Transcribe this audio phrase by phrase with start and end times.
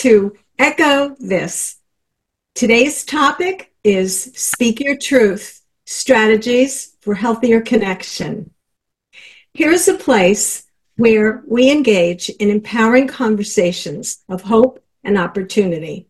[0.00, 1.76] to Echo This.
[2.54, 8.50] Today's topic is Speak Your Truth Strategies for Healthier Connection.
[9.52, 10.64] Here's a place
[10.96, 16.08] where we engage in empowering conversations of hope and opportunity.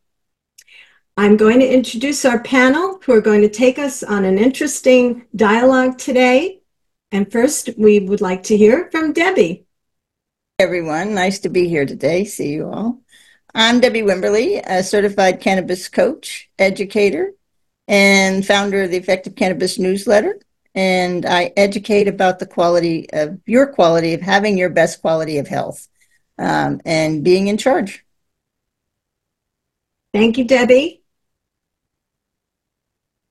[1.16, 5.26] I'm going to introduce our panel who are going to take us on an interesting
[5.34, 6.60] dialogue today.
[7.10, 9.64] And first, we would like to hear from Debi.
[10.60, 12.24] Everyone, nice to be here today.
[12.24, 13.00] See you all.
[13.54, 17.32] I'm Debi Wimberley, a certified cannabis coach, educator,
[17.88, 20.38] and founder of the Effective Cannabis newsletter
[20.74, 25.48] and I educate about the quality of your quality of having your best quality of
[25.48, 25.88] health
[26.38, 28.04] um, and being in charge.
[30.12, 31.00] Thank you, Debi.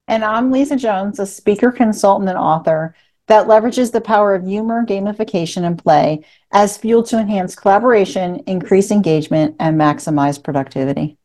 [0.07, 2.95] And I'm Lisa Jones, a speaker, consultant, and author
[3.29, 8.89] that leverages the power of humor, gamification, and play as fuel to enhance collaboration, increase
[8.89, 11.15] engagement, and maximize productivity.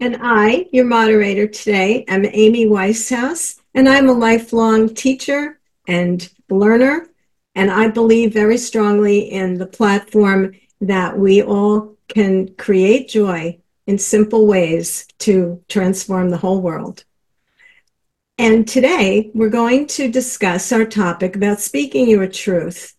[0.00, 7.06] And I, your moderator today, am Amy Weishaus and I'm a lifelong teacher and learner.
[7.54, 13.96] And I believe very strongly in the platform that we all can create joy in
[13.96, 17.04] simple ways to transform the whole world.
[18.38, 22.94] And today we're going to discuss our topic about speaking your truth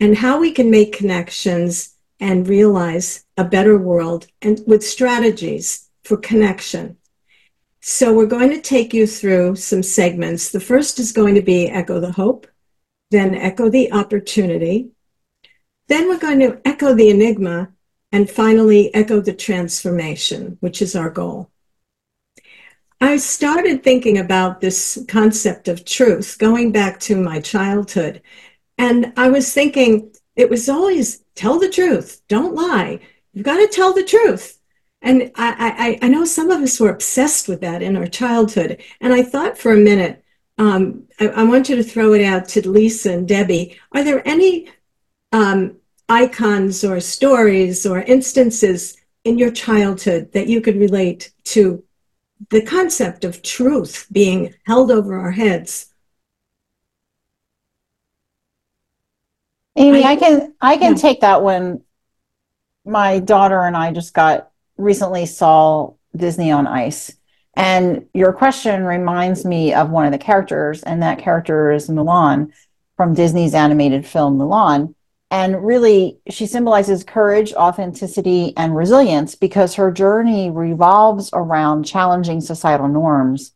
[0.00, 6.16] and how we can make connections and realize a better world and with strategies for
[6.16, 6.96] connection.
[7.80, 10.50] So we're going to take you through some segments.
[10.50, 12.46] The first is going to be Echo the Hope,
[13.10, 14.90] then Echo the Opportunity.
[15.88, 17.70] Then we're going to echo the enigma,
[18.10, 21.50] and finally echo the transformation, which is our goal.
[23.04, 28.22] I started thinking about this concept of truth going back to my childhood.
[28.78, 33.00] And I was thinking it was always tell the truth, don't lie.
[33.34, 34.58] You've got to tell the truth.
[35.02, 38.82] And I, I, I know some of us were obsessed with that in our childhood.
[39.02, 40.24] And I thought for a minute,
[40.56, 43.78] um, I, I want you to throw it out to Lisa and Debbie.
[43.92, 44.70] Are there any
[45.30, 45.76] um,
[46.08, 51.84] icons or stories or instances in your childhood that you could relate to
[52.50, 55.92] the concept of truth being held over our heads?
[59.76, 60.98] Amy, I, I can I can yeah.
[60.98, 61.82] take that one.
[62.84, 67.12] My daughter and I just got recently saw Disney on Ice.
[67.56, 72.52] And your question reminds me of one of the characters, and that character is Mulan
[72.96, 74.94] from Disney's animated film Mulan.
[75.30, 82.88] And really, she symbolizes courage, authenticity, and resilience because her journey revolves around challenging societal
[82.88, 83.52] norms.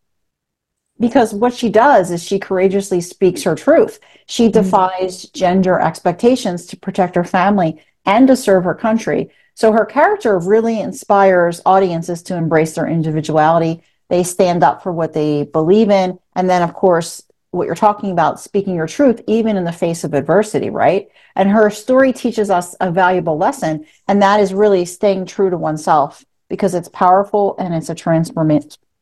[0.99, 4.01] Because what she does is she courageously speaks her truth.
[4.27, 4.63] She mm-hmm.
[4.63, 9.31] defies gender expectations to protect her family and to serve her country.
[9.55, 13.83] So her character really inspires audiences to embrace their individuality.
[14.09, 16.19] They stand up for what they believe in.
[16.35, 20.05] And then, of course, what you're talking about, speaking your truth, even in the face
[20.05, 21.09] of adversity, right?
[21.35, 25.57] And her story teaches us a valuable lesson, and that is really staying true to
[25.57, 28.61] oneself because it's powerful and it's a transform-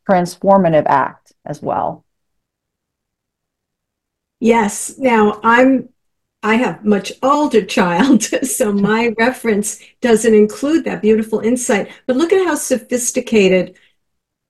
[0.08, 2.04] transformative act as well.
[4.38, 4.98] Yes.
[4.98, 5.88] Now, I'm
[6.42, 11.90] I have much older child, so my reference doesn't include that beautiful insight.
[12.06, 13.76] But look at how sophisticated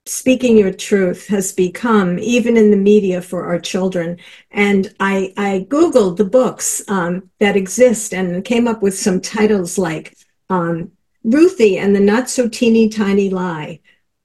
[0.07, 4.17] speaking your truth has become, even in the media for our children.
[4.51, 9.77] And I, I Googled the books um, that exist and came up with some titles
[9.77, 10.15] like
[10.49, 10.91] um,
[11.23, 13.81] Ruthie and the Not So Teeny Tiny Lie,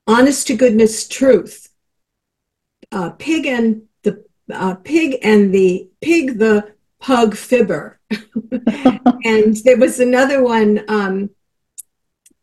[0.06, 1.68] Honest to Goodness Truth,
[2.92, 7.98] uh, Pig and the uh, Pig and the Pig the Pug Fibber.
[9.24, 11.30] and there was another one, um,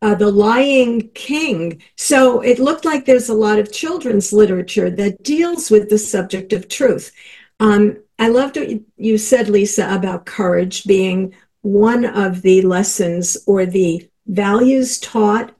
[0.02, 1.82] uh, The Lying King.
[1.96, 6.52] So it looked like there's a lot of children's literature that deals with the subject
[6.52, 7.12] of truth.
[7.58, 13.66] Um, I loved what you said, Lisa, about courage being one of the lessons or
[13.66, 15.54] the values taught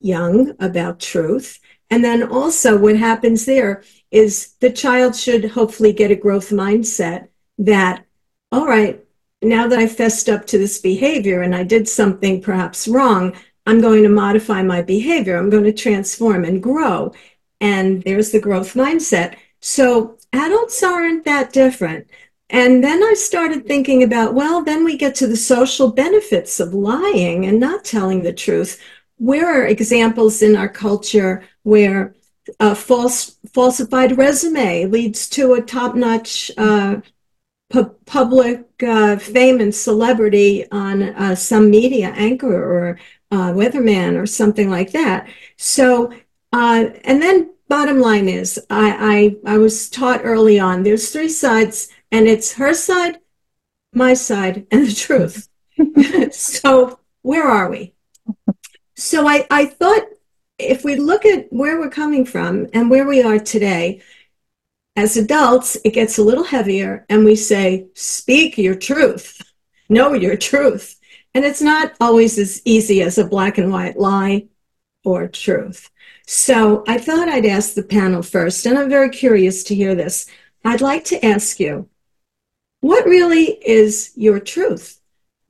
[0.00, 1.60] young about truth.
[1.90, 7.28] And then also, what happens there is the child should hopefully get a growth mindset
[7.58, 8.04] that
[8.52, 9.04] all right,
[9.42, 13.34] now that I fessed up to this behavior and I did something perhaps wrong,
[13.70, 15.36] I'm going to modify my behavior.
[15.36, 17.12] I'm going to transform and grow.
[17.60, 19.36] And there's the growth mindset.
[19.60, 22.10] So adults aren't that different.
[22.48, 26.74] And then I started thinking about, well, then we get to the social benefits of
[26.74, 28.82] lying and not telling the truth.
[29.18, 32.16] Where are examples in our culture where
[32.58, 37.02] a false falsified resume leads to a top-notch uh,
[37.68, 42.98] pu- public uh, fame and celebrity on uh, some media anchor or
[43.30, 45.28] uh, weatherman or something like that.
[45.56, 46.12] So,
[46.52, 50.82] uh, and then bottom line is, I, I I was taught early on.
[50.82, 53.18] There's three sides, and it's her side,
[53.92, 55.48] my side, and the truth.
[56.34, 57.94] so where are we?
[58.96, 60.02] So I I thought
[60.58, 64.02] if we look at where we're coming from and where we are today,
[64.96, 69.40] as adults, it gets a little heavier, and we say, "Speak your truth."
[69.88, 70.99] Know your truth.
[71.34, 74.48] And it's not always as easy as a black and white lie
[75.04, 75.90] or truth.
[76.26, 80.26] So I thought I'd ask the panel first, and I'm very curious to hear this.
[80.64, 81.88] I'd like to ask you
[82.80, 85.00] what really is your truth?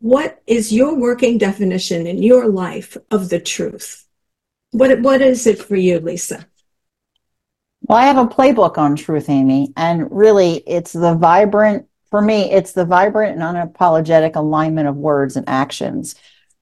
[0.00, 4.06] What is your working definition in your life of the truth?
[4.72, 6.46] What, what is it for you, Lisa?
[7.82, 12.50] Well, I have a playbook on truth, Amy, and really it's the vibrant for me,
[12.50, 16.14] it's the vibrant and unapologetic alignment of words and actions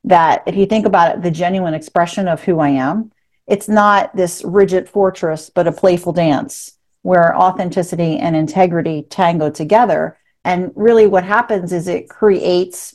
[0.05, 3.13] that, if you think about it, the genuine expression of who I am,
[3.47, 10.19] it's not this rigid fortress, but a playful dance where authenticity and integrity tango together.
[10.45, 12.95] And really, what happens is it creates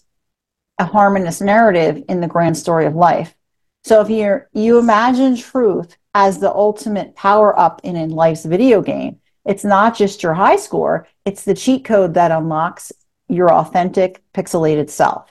[0.80, 3.36] a harmonious narrative in the grand story of life.
[3.84, 8.82] So if you you imagine truth as the ultimate power up in a life's video
[8.82, 12.92] game, it's not just your high score, it's the cheat code that unlocks
[13.28, 15.30] your authentic pixelated self.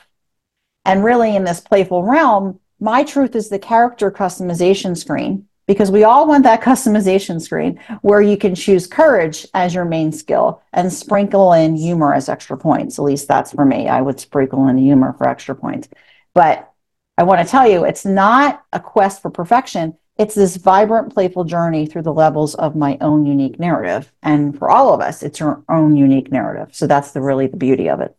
[0.85, 6.05] And really, in this playful realm, my truth is the character customization screen because we
[6.05, 10.93] all want that customization screen where you can choose courage as your main skill and
[10.93, 12.99] sprinkle in humor as extra points.
[12.99, 13.89] At least that's for me.
[13.89, 15.89] I would sprinkle in humor for extra points.
[16.35, 16.69] But
[17.17, 21.45] I want to tell you, it's not a quest for perfection it's this vibrant, playful
[21.45, 24.13] journey through the levels of my own unique narrative.
[24.23, 26.75] And for all of us, it's our own unique narrative.
[26.75, 28.15] So that's the really the beauty of it.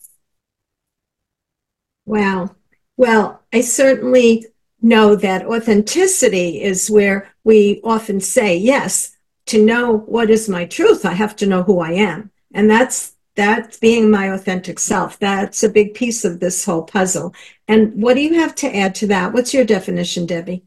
[2.06, 2.56] Wow.
[2.98, 4.45] Well, I certainly
[4.81, 9.16] know that authenticity is where we often say, yes,
[9.48, 12.31] to know what is my truth, I have to know who I am.
[12.54, 15.18] And that's that's being my authentic self.
[15.18, 17.34] That's a big piece of this whole puzzle.
[17.68, 19.34] And what do you have to add to that?
[19.34, 20.62] What's your definition, Debi?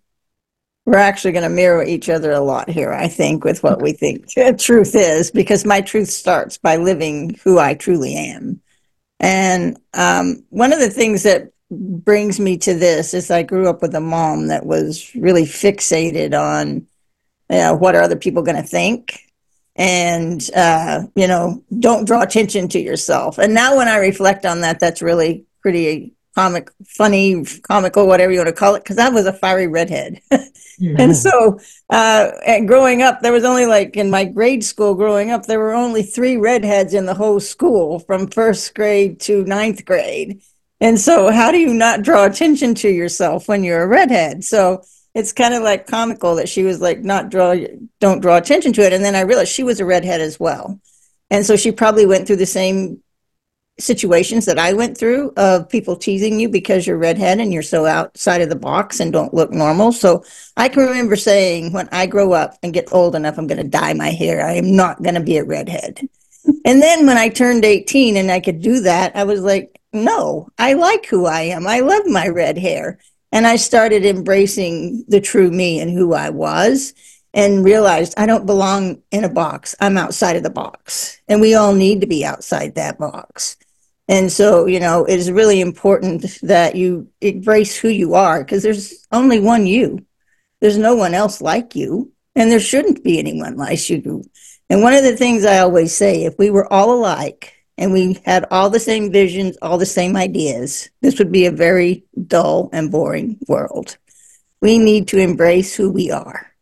[0.86, 3.92] We're actually going to mirror each other a lot here, I think, with what we
[3.92, 4.28] think
[4.58, 8.60] truth is, because my truth starts by living who I truly am.
[9.20, 13.82] And um, one of the things that brings me to this is I grew up
[13.82, 16.86] with a mom that was really fixated on,
[17.50, 19.20] you know, what are other people going to think?
[19.74, 23.38] And, uh, you know, don't draw attention to yourself.
[23.38, 28.38] And now when I reflect on that, that's really pretty comic, funny, comical, whatever you
[28.38, 30.20] want to call it, because I was a fiery redhead.
[30.30, 30.96] mm-hmm.
[31.00, 35.30] And so, uh, and growing up, there was only like in my grade school growing
[35.30, 39.86] up, there were only three redheads in the whole school from first grade to ninth
[39.86, 40.42] grade.
[40.78, 44.44] And so, how do you not draw attention to yourself when you're a redhead?
[44.44, 44.82] So,
[45.14, 47.56] it's kind of like comical that she was like, not draw,
[48.00, 48.92] don't draw attention to it.
[48.92, 50.78] And then I realized she was a redhead as well.
[51.30, 53.02] And so she probably went through the same
[53.78, 57.84] situations that I went through of people teasing you because you're redhead and you're so
[57.84, 59.92] outside of the box and don't look normal.
[59.92, 60.24] So
[60.56, 63.68] I can remember saying, when I grow up and get old enough, I'm going to
[63.68, 64.46] dye my hair.
[64.46, 66.08] I am not going to be a redhead.
[66.64, 70.48] and then when I turned 18 and I could do that, I was like, no,
[70.58, 71.66] I like who I am.
[71.66, 72.98] I love my red hair.
[73.32, 76.94] And I started embracing the true me and who I was
[77.34, 79.74] and realized I don't belong in a box.
[79.78, 81.20] I'm outside of the box.
[81.28, 83.58] And we all need to be outside that box.
[84.08, 88.62] And so, you know, it is really important that you embrace who you are because
[88.62, 90.04] there's only one you.
[90.60, 94.24] There's no one else like you, and there shouldn't be anyone like you.
[94.70, 98.18] And one of the things I always say if we were all alike and we
[98.24, 102.70] had all the same visions, all the same ideas, this would be a very dull
[102.72, 103.98] and boring world.
[104.60, 106.52] We need to embrace who we are,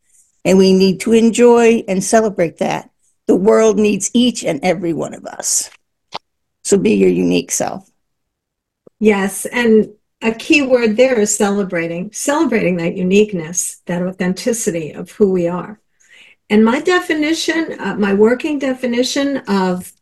[0.44, 2.90] and we need to enjoy and celebrate that.
[3.26, 5.70] The world needs each and every one of us.
[6.64, 7.90] So be your unique self.
[8.99, 9.44] Yes.
[9.47, 9.90] And
[10.23, 15.80] a key word there is celebrating, celebrating that uniqueness, that authenticity of who we are.
[16.49, 19.92] And my definition, uh, my working definition of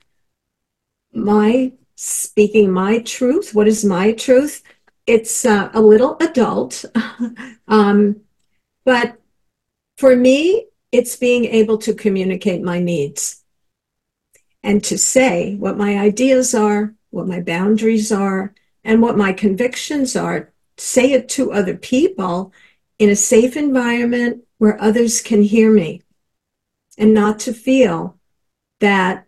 [1.12, 4.62] my speaking my truth, what is my truth?
[5.06, 6.84] It's uh, a little adult.
[7.68, 8.20] um,
[8.84, 9.20] but
[9.98, 13.41] for me, it's being able to communicate my needs
[14.62, 18.54] and to say what my ideas are, what my boundaries are,
[18.84, 20.52] and what my convictions are.
[20.78, 22.52] Say it to other people
[22.98, 26.02] in a safe environment where others can hear me
[26.98, 28.18] and not to feel
[28.80, 29.26] that,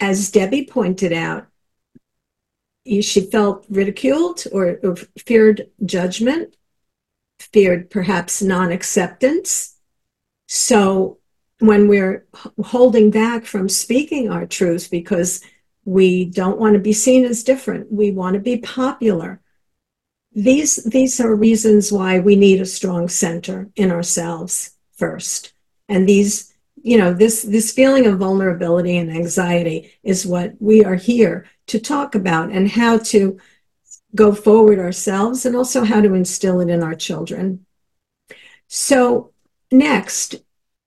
[0.00, 1.46] as Debi pointed out,
[2.86, 6.56] she felt ridiculed or, or feared judgment.
[7.38, 9.76] feared perhaps non acceptance.
[10.48, 11.18] So
[11.60, 12.26] when we're
[12.62, 15.42] holding back from speaking our truth because
[15.84, 19.40] we don't want to be seen as different, we want to be popular.
[20.32, 25.52] These, these are reasons why we need a strong center in ourselves first.
[25.88, 30.96] And these, you know, this, this feeling of vulnerability and anxiety is what we are
[30.96, 33.38] here to talk about and how to
[34.14, 37.66] go forward ourselves and also how to instill it in our children.
[38.68, 39.32] So,
[39.70, 40.36] next,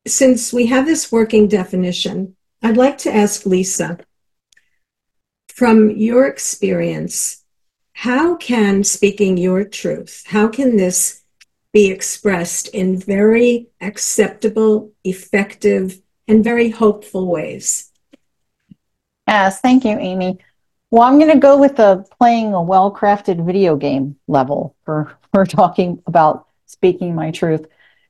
[0.08, 4.00] since we have this working definition, I'd like to ask Lisa
[5.48, 7.44] from your experience,
[7.94, 11.24] how can speaking your truth, how can this
[11.74, 17.92] be expressed in very acceptable, effective, and very hopeful ways?
[19.28, 20.40] Yes, thank you, Amy.
[20.90, 25.18] Well, I'm going to go with the playing a well crafted video game level for,
[25.34, 27.66] for talking about speaking my truth.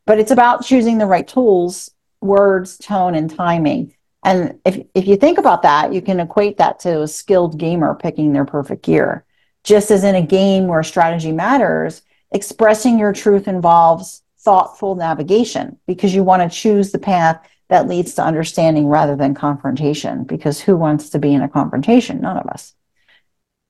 [0.07, 3.93] But it's about choosing the right tools, words, tone, and timing.
[4.23, 7.93] And if, if you think about that, you can equate that to a skilled gamer
[7.93, 9.25] picking their perfect gear.
[9.65, 16.15] Just as in a game where strategy matters, expressing your truth involves thoughtful navigation because
[16.15, 20.77] you want to choose the path that leads to understanding rather than confrontation because who
[20.77, 22.21] wants to be in a confrontation?
[22.21, 22.73] None of us.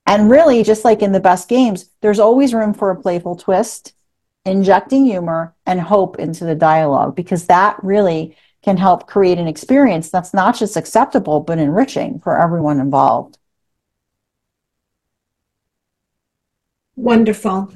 [0.06, 3.94] And really, just like in the best games, there's always room for a playful twist,
[4.48, 10.10] injecting humor and hope into the dialogue because that really can help create an experience
[10.10, 13.38] that's not just acceptable, but enriching for everyone involved.
[16.96, 17.74] Wonderful.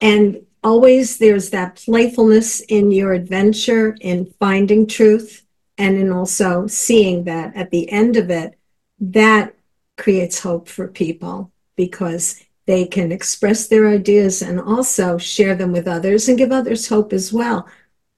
[0.00, 5.44] And always there's that playfulness in your adventure in finding truth
[5.78, 8.58] and in also seeing that at the end of it,
[9.00, 9.54] that
[9.96, 15.88] creates hope for people because they can express their ideas and also share them with
[15.88, 17.66] others and give others hope as well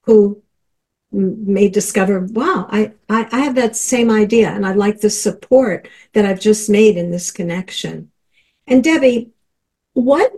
[0.02, 0.42] who
[1.12, 5.88] may discover wow I, I, I have that same idea and i like the support
[6.14, 8.11] that i've just made in this connection.
[8.66, 9.30] And debi
[9.95, 10.33] what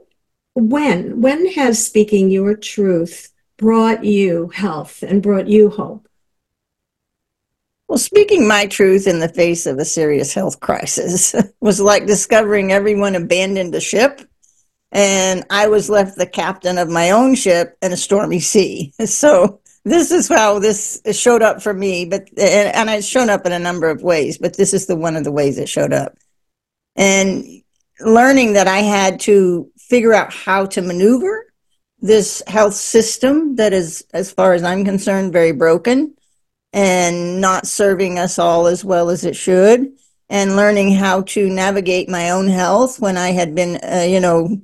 [0.54, 6.06] when when has speaking your truth brought you health and brought you hope
[7.92, 12.72] well, speaking my truth in the face of a serious health crisis was like discovering
[12.72, 14.22] everyone abandoned the ship
[14.92, 18.94] and I was left the captain of my own ship in a stormy sea.
[19.06, 23.44] So this is how this showed up for me, but and, and it's shown up
[23.44, 25.92] in a number of ways, but this is the one of the ways it showed
[25.92, 26.16] up.
[26.96, 27.44] And
[28.00, 31.44] learning that I had to figure out how to maneuver
[32.00, 36.14] this health system that is, as far as I'm concerned, very broken
[36.72, 39.92] and not serving us all as well as it should
[40.32, 44.62] and learning how to navigate my own health when I had been, uh, you know,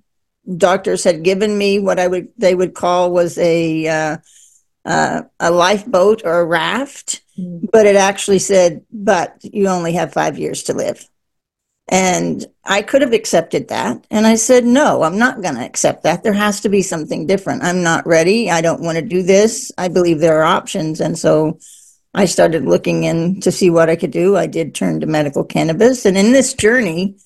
[0.56, 4.16] doctors had given me what I would they would call was a uh,
[4.86, 7.66] uh, a lifeboat or a raft, mm-hmm.
[7.70, 11.06] but it actually said, "But you only have five years to live."
[11.90, 14.06] And I could have accepted that.
[14.10, 16.22] And I said, no, I'm not going to accept that.
[16.22, 17.62] There has to be something different.
[17.62, 18.50] I'm not ready.
[18.50, 19.72] I don't want to do this.
[19.78, 21.00] I believe there are options.
[21.00, 21.58] And so
[22.18, 24.36] I started looking in to see what I could do.
[24.36, 27.16] I did turn to medical cannabis, and in this journey,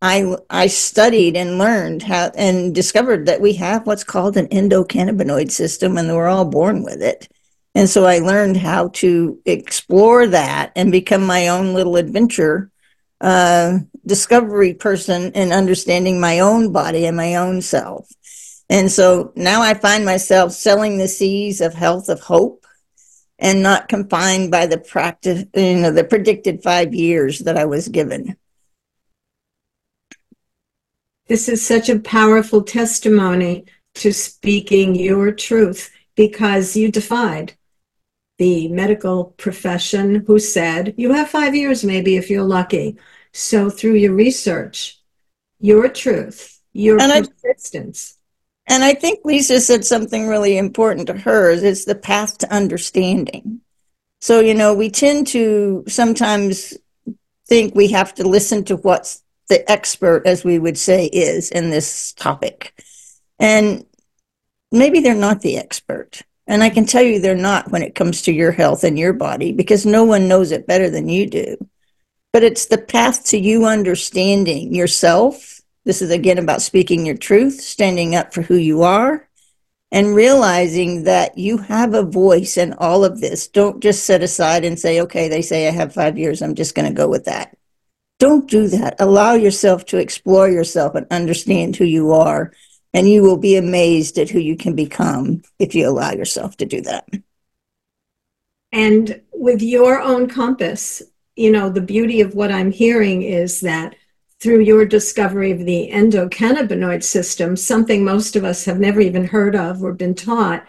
[0.00, 5.50] I I studied and learned how and discovered that we have what's called an endocannabinoid
[5.50, 7.28] system, and we're all born with it.
[7.74, 12.70] And so I learned how to explore that and become my own little adventure
[13.20, 18.08] uh, discovery person in understanding my own body and my own self.
[18.70, 22.65] And so now I find myself selling the seas of health of hope
[23.38, 27.88] and not confined by the practice, you know, the predicted five years that I was
[27.88, 28.36] given.
[31.26, 33.66] This is such a powerful testimony
[33.96, 37.54] to speaking your truth because you defied
[38.38, 42.96] the medical profession who said you have five years maybe if you're lucky.
[43.32, 45.00] So through your research,
[45.58, 48.15] your truth, your and persistence,
[48.66, 52.52] and I think Lisa said something really important to her is it's the path to
[52.52, 53.60] understanding.
[54.20, 56.74] So, you know, we tend to sometimes
[57.46, 59.16] think we have to listen to what
[59.48, 62.82] the expert, as we would say, is in this topic.
[63.38, 63.84] And
[64.72, 66.22] maybe they're not the expert.
[66.48, 69.12] And I can tell you they're not when it comes to your health and your
[69.12, 71.56] body because no one knows it better than you do.
[72.32, 75.55] But it's the path to you understanding yourself
[75.86, 79.28] this is again about speaking your truth, standing up for who you are,
[79.92, 83.48] and realizing that you have a voice in all of this.
[83.48, 86.74] Don't just set aside and say, okay, they say I have five years, I'm just
[86.74, 87.56] going to go with that.
[88.18, 88.96] Don't do that.
[89.00, 92.52] Allow yourself to explore yourself and understand who you are
[92.96, 96.64] And you will be amazed at who you can become if you allow yourself to
[96.64, 97.06] do that.
[98.72, 101.02] And with your own compass,
[101.36, 103.96] you know, the beauty of what I'm hearing is that
[104.40, 109.56] through your discovery of the endocannabinoid system, something most of us have never even heard
[109.56, 110.66] of or been taught,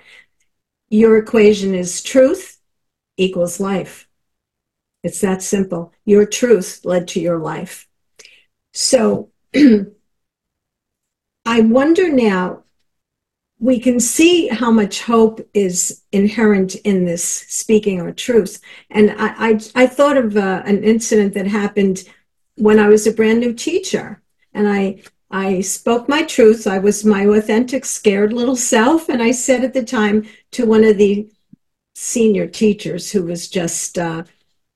[0.89, 2.59] your equation is truth
[3.17, 4.07] equals life.
[5.03, 5.93] It's that simple.
[6.05, 7.87] Your truth led to your life.
[8.73, 9.31] So
[11.45, 12.63] I wonder now,
[13.59, 18.61] we can see how much hope is inherent in this speaking our truth.
[18.91, 22.03] And I, I, I thought of uh, an incident that happened
[22.57, 24.21] when I was a brand new teacher.
[24.53, 26.67] And I, I spoke my truth.
[26.67, 29.09] I was my authentic, scared little self.
[29.09, 31.29] And I said at the time to one of the
[31.95, 34.23] senior teachers who was just uh,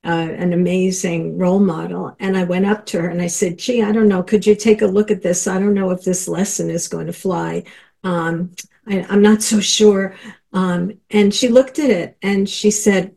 [0.03, 2.15] uh, an amazing role model.
[2.19, 4.23] And I went up to her and I said, Gee, I don't know.
[4.23, 5.47] Could you take a look at this?
[5.47, 7.63] I don't know if this lesson is going to fly.
[8.03, 8.51] Um,
[8.87, 10.15] I, am not so sure.
[10.53, 13.15] Um, and she looked at it and she said,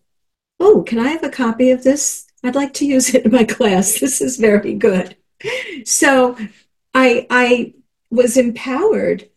[0.60, 2.23] Oh, can I have a copy of this?
[2.44, 3.98] I'd like to use it in my class.
[4.00, 5.16] This is very good.
[5.84, 6.36] So
[6.92, 7.74] I, I
[8.10, 9.28] was empowered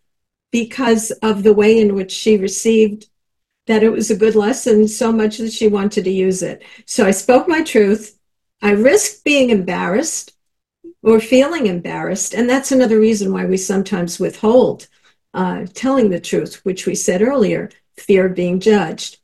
[0.52, 3.08] because of the way in which she received
[3.65, 6.63] that it was a good lesson so much that she wanted to use it.
[6.86, 8.17] So I spoke my truth.
[8.62, 10.34] I risked being embarrassed
[11.04, 12.34] or feeling embarrassed.
[12.34, 14.88] And that's another reason why we sometimes withhold
[15.34, 19.17] uh, telling the truth, which we said earlier fear of being judged,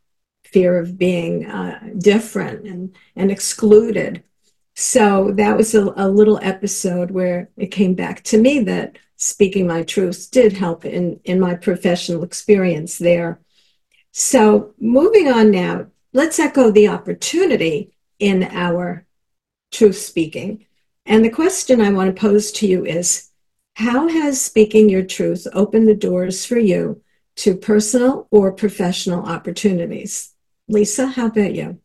[0.54, 4.24] fear of being uh, different and, and excluded.
[4.76, 9.68] So that was a, a little episode where it came back to me that speaking
[9.68, 13.40] my truth did help in, in my professional experience there.
[14.12, 19.06] So moving on now, let's echo the opportunity in our
[19.72, 20.66] truth speaking.
[21.06, 23.30] And the question I want to pose to you is
[23.76, 27.02] how has speaking your truth opened the doors for you
[27.38, 30.33] to personal or professional opportunities?
[30.68, 31.80] Lisa, how about you?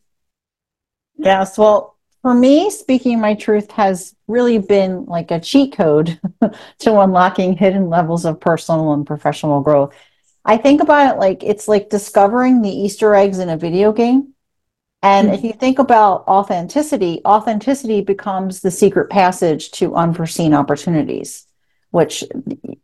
[1.17, 6.21] Yes, well, for me, speaking my truth has really been like a cheat code
[6.79, 9.95] to unlocking hidden levels of personal and professional growth.
[10.45, 14.35] I think about it like it's like discovering the Easter eggs in a video game.
[15.03, 15.35] And mm-hmm.
[15.35, 21.49] if you think about authenticity, authenticity becomes the secret passage to unforeseen opportunities
[21.91, 22.25] which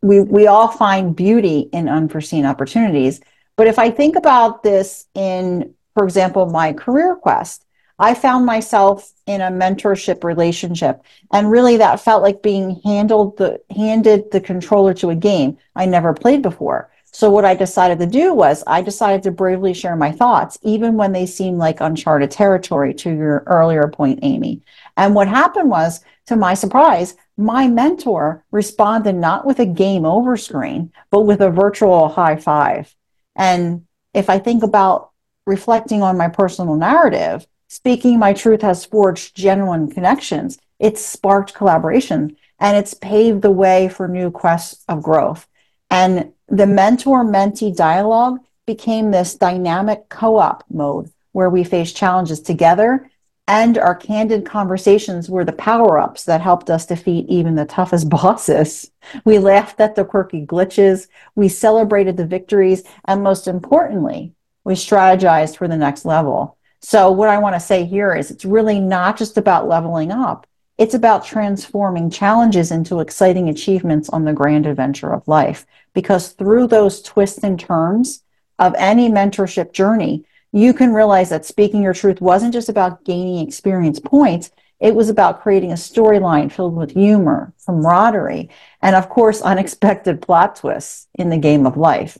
[0.01, 3.21] we we all find beauty in unforeseen opportunities.
[3.55, 7.65] But if I think about this in, for example, my career quest,
[7.97, 13.61] I found myself in a mentorship relationship, and really that felt like being handled the
[13.73, 16.91] handed the controller to a game I never played before.
[17.05, 20.95] So what I decided to do was I decided to bravely share my thoughts, even
[20.95, 22.93] when they seemed like uncharted territory.
[22.95, 24.61] To your earlier point, Amy,
[24.97, 30.35] and what happened was, to my surprise, my mentor responded not with a game over
[30.35, 32.93] screen, but with a virtual high five.
[33.37, 35.11] And if I think about
[35.45, 40.57] reflecting on my personal narrative, speaking my truth has forged genuine connections.
[40.79, 45.47] It's sparked collaboration and it's paved the way for new quests of growth.
[45.89, 52.41] And the mentor mentee dialogue became this dynamic co op mode where we face challenges
[52.41, 53.09] together
[53.47, 58.09] and our candid conversations were the power ups that helped us defeat even the toughest
[58.09, 58.91] bosses.
[59.23, 64.33] We laughed at the quirky glitches, we celebrated the victories, and most importantly,
[64.65, 66.57] we strategized for the next level.
[66.81, 70.45] So, what I want to say here is it's really not just about leveling up,
[70.77, 75.65] it's about transforming challenges into exciting achievements on the grand adventure of life.
[75.93, 78.21] Because through those twists and turns
[78.59, 83.45] of any mentorship journey, you can realize that speaking your truth wasn't just about gaining
[83.45, 84.51] experience points.
[84.79, 88.49] It was about creating a storyline filled with humor, camaraderie,
[88.81, 92.17] and of course, unexpected plot twists in the game of life.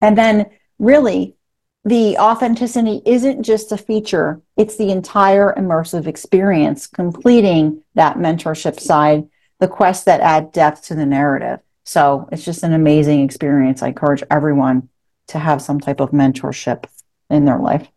[0.00, 0.50] And then,
[0.82, 1.36] really,
[1.84, 9.28] the authenticity isn't just a feature, it's the entire immersive experience, completing that mentorship side,
[9.60, 11.60] the quests that add depth to the narrative.
[11.84, 13.82] So it's just an amazing experience.
[13.82, 14.88] I encourage everyone
[15.28, 16.84] to have some type of mentorship
[17.30, 17.88] in their life.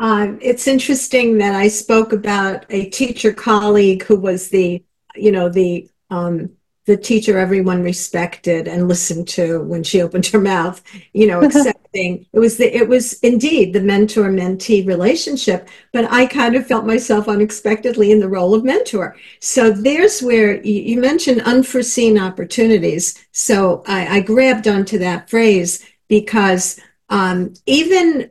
[0.00, 4.82] Uh, it's interesting that I spoke about a teacher colleague who was the,
[5.14, 6.50] you know, the um,
[6.86, 10.82] the teacher everyone respected and listened to when she opened her mouth.
[11.12, 15.68] You know, accepting it was the it was indeed the mentor mentee relationship.
[15.92, 19.16] But I kind of felt myself unexpectedly in the role of mentor.
[19.40, 23.26] So there's where you, you mentioned unforeseen opportunities.
[23.32, 28.30] So I, I grabbed onto that phrase because um, even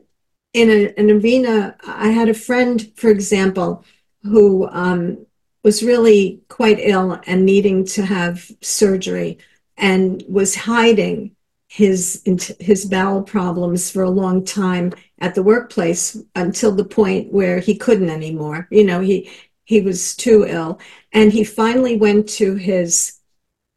[0.52, 3.84] in a, an arena, I had a friend, for example,
[4.22, 5.26] who um,
[5.64, 9.38] was really quite ill and needing to have surgery
[9.76, 11.34] and was hiding
[11.66, 12.22] his
[12.60, 17.74] his bowel problems for a long time at the workplace until the point where he
[17.74, 18.68] couldn't anymore.
[18.70, 19.30] You know he
[19.64, 20.78] he was too ill.
[21.12, 23.20] And he finally went to his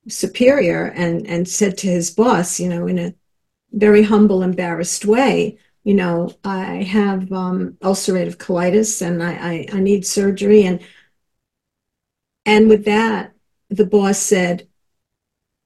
[0.10, 3.13] superior and and said to his boss you know in a
[3.73, 9.80] very humble embarrassed way you know i have um, ulcerative colitis and I, I i
[9.80, 10.80] need surgery and
[12.47, 13.33] and with that
[13.69, 14.67] the boss said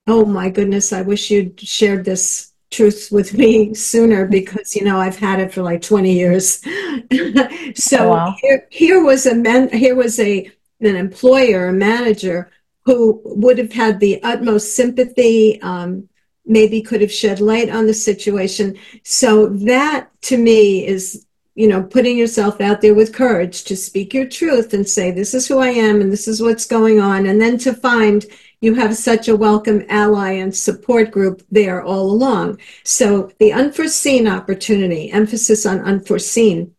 [0.08, 5.00] oh my goodness, I wish you'd shared this truth with me sooner because you know
[5.00, 6.62] I've had it for like 20 years.
[7.76, 8.36] so oh, wow.
[8.42, 12.50] here, here was a men, here was a an employer, a manager
[12.86, 16.10] who would have had the utmost sympathy, um,
[16.46, 18.76] maybe could have shed light on the situation.
[19.04, 24.14] So that to me is you know putting yourself out there with courage to speak
[24.14, 27.26] your truth and say this is who I am and this is what's going on
[27.26, 28.26] and then to find
[28.62, 32.60] you have such a welcome ally and support group there all along.
[32.84, 36.76] So the unforeseen opportunity, emphasis on unforeseen,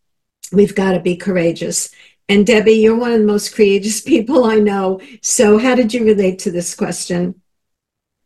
[0.52, 1.92] we've got to be courageous.
[2.28, 5.00] And Debi, you're one of the most courageous people I know.
[5.22, 7.42] So how did you relate to this question?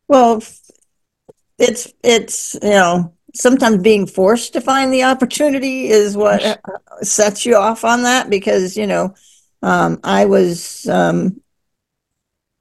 [0.07, 0.43] Well,
[1.59, 6.61] it's it's you know sometimes being forced to find the opportunity is what
[7.03, 9.15] sets you off on that because you know
[9.63, 11.41] um, I was um,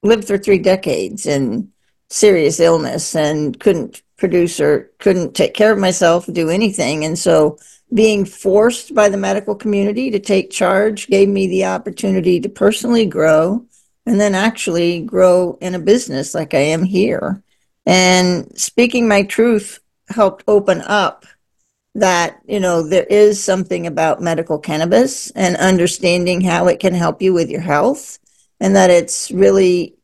[0.02, 1.70] lived for three decades in
[2.10, 7.04] serious illness and couldn't produce or couldn't take care of myself, do anything.
[7.04, 7.58] And so
[7.92, 13.06] being forced by the medical community to take charge gave me the opportunity to personally
[13.06, 13.64] grow
[14.06, 17.42] and then actually grow in a business like I am here.
[17.84, 21.26] And speaking my truth helped open up
[21.94, 27.22] that, you know, there is something about medical cannabis and understanding how it can help
[27.22, 28.18] you with your health
[28.60, 29.96] and that it's really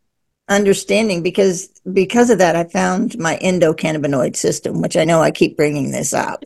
[0.48, 5.56] understanding because because of that i found my endocannabinoid system which i know i keep
[5.56, 6.44] bringing this up.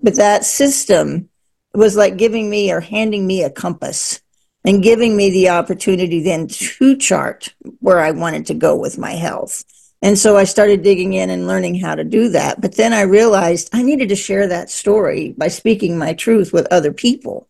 [0.00, 1.28] But that system
[1.74, 4.20] was like giving me or handing me a compass
[4.64, 9.12] and giving me the opportunity then to chart where i wanted to go with my
[9.12, 9.64] health
[10.02, 13.02] and so i started digging in and learning how to do that but then i
[13.02, 17.46] realized i needed to share that story by speaking my truth with other people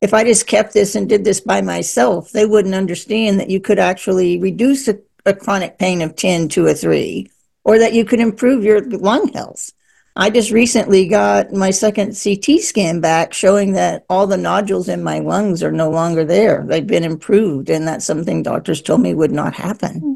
[0.00, 3.58] if I just kept this and did this by myself, they wouldn't understand that you
[3.58, 4.96] could actually reduce a
[5.28, 7.30] a chronic pain of 10 to a 3
[7.64, 9.70] or that you could improve your lung health.
[10.16, 15.02] I just recently got my second CT scan back showing that all the nodules in
[15.02, 16.64] my lungs are no longer there.
[16.66, 20.00] They've been improved, and that's something doctors told me would not happen.
[20.00, 20.14] Hmm.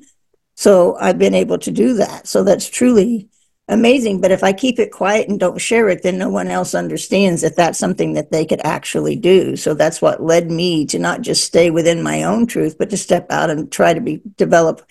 [0.62, 2.28] So I've been able to do that.
[2.28, 3.28] So that's truly
[3.66, 4.20] amazing.
[4.20, 7.42] But if I keep it quiet and don't share it, then no one else understands
[7.42, 9.56] that that's something that they could actually do.
[9.56, 12.96] So that's what led me to not just stay within my own truth, but to
[12.96, 14.88] step out and try to be develop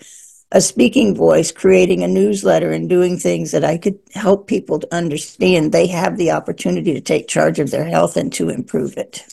[0.50, 4.94] a speaking voice, creating a newsletter and doing things that I could help people to
[4.94, 9.24] understand they have the opportunity to take charge of their health and to improve it.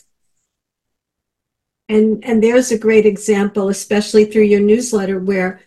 [1.90, 5.60] And and there's a great example, especially through your newsletter, where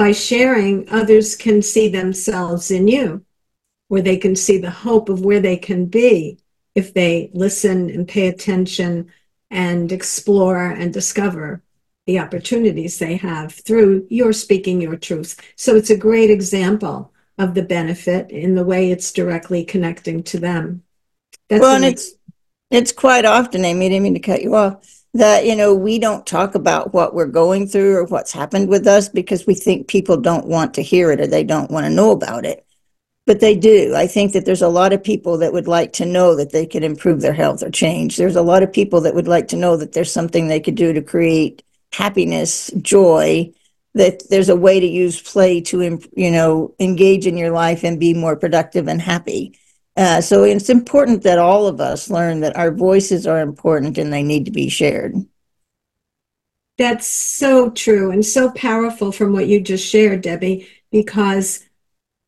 [0.00, 3.22] by sharing, others can see themselves in you,
[3.88, 6.38] where they can see the hope of where they can be
[6.74, 9.12] if they listen and pay attention
[9.50, 11.62] and explore and discover
[12.06, 15.38] the opportunities they have through your speaking your truth.
[15.54, 20.38] So it's a great example of the benefit in the way it's directly connecting to
[20.38, 20.82] them.
[21.50, 22.14] That's well, and it's
[22.70, 25.98] it's quite often, Amy, I didn't mean to cut you off that you know we
[25.98, 29.88] don't talk about what we're going through or what's happened with us because we think
[29.88, 32.64] people don't want to hear it or they don't want to know about it.
[33.26, 33.94] But they do.
[33.94, 36.66] I think that there's a lot of people that would like to know that they
[36.66, 38.16] could improve their health or change.
[38.16, 40.74] There's a lot of people that would like to know that there's something they could
[40.74, 43.52] do to create happiness joy
[43.94, 47.98] that there's a way to use play to you know engage in your life and
[47.98, 49.58] be more productive and happy
[50.00, 54.10] uh, so it's important that all of us learn that our voices are important and
[54.10, 55.14] they need to be shared.
[56.78, 61.62] That's so true and so powerful from what you just shared, Debi, because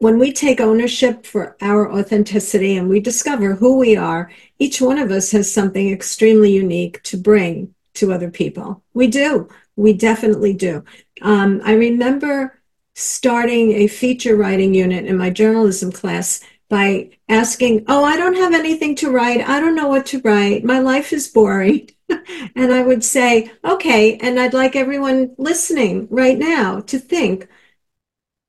[0.00, 4.98] when we take ownership for our authenticity and we discover who we are, each one
[4.98, 8.82] of us has something extremely unique to bring to other people.
[8.92, 9.48] We do.
[9.76, 10.85] We definitely do.
[11.22, 12.61] Um, I remember
[12.94, 18.54] starting a feature writing unit in my journalism class by asking, Oh, I don't have
[18.54, 19.46] anything to write.
[19.46, 20.64] I don't know what to write.
[20.64, 21.90] My life is boring.
[22.56, 24.16] and I would say, Okay.
[24.16, 27.46] And I'd like everyone listening right now to think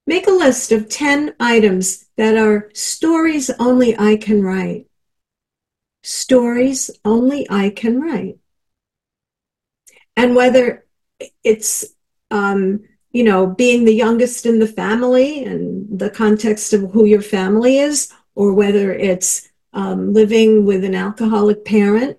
[0.08, 4.88] make a list of 10 items that are stories only I can write.
[6.04, 8.38] Stories only I can write.
[10.16, 10.86] And whether
[11.44, 11.86] it's
[12.32, 17.22] um, you know, being the youngest in the family and the context of who your
[17.22, 22.18] family is, or whether it's um, living with an alcoholic parent.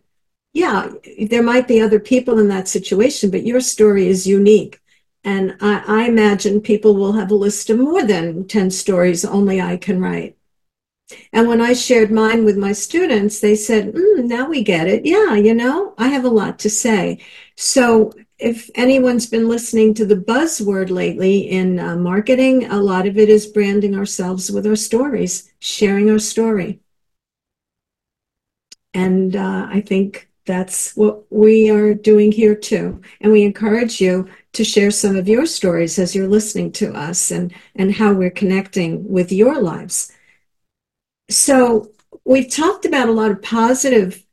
[0.52, 0.92] Yeah,
[1.28, 4.80] there might be other people in that situation, but your story is unique.
[5.24, 9.60] And I, I imagine people will have a list of more than 10 stories only
[9.60, 10.36] I can write.
[11.32, 15.04] And when I shared mine with my students, they said, mm, now we get it.
[15.04, 17.18] Yeah, you know, I have a lot to say.
[17.56, 18.12] So
[18.44, 23.30] if anyone's been listening to the buzzword lately in uh, marketing, a lot of it
[23.30, 26.80] is branding ourselves with our stories, sharing our story.
[28.92, 33.00] And uh, I think that's what we are doing here too.
[33.22, 37.30] And we encourage you to share some of your stories as you're listening to us
[37.30, 40.12] and, and how we're connecting with your lives.
[41.30, 41.92] So
[42.26, 44.23] we've talked about a lot of positive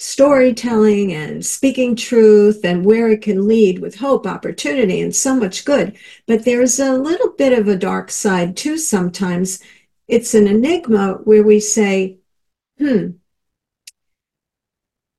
[0.00, 5.66] storytelling and speaking truth and where it can lead with hope, opportunity, and so much
[5.66, 5.94] good.
[6.26, 9.60] But there's a little bit of a dark side too sometimes.
[10.08, 12.16] It's an enigma where we say,
[12.78, 13.08] hmm,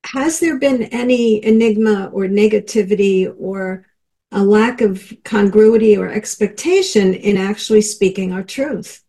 [0.05, 3.85] has there been any enigma or negativity or
[4.31, 9.03] a lack of congruity or expectation in actually speaking our truth?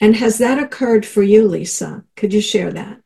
[0.00, 2.04] And has that occurred for you, Lisa?
[2.16, 3.02] Could you share that?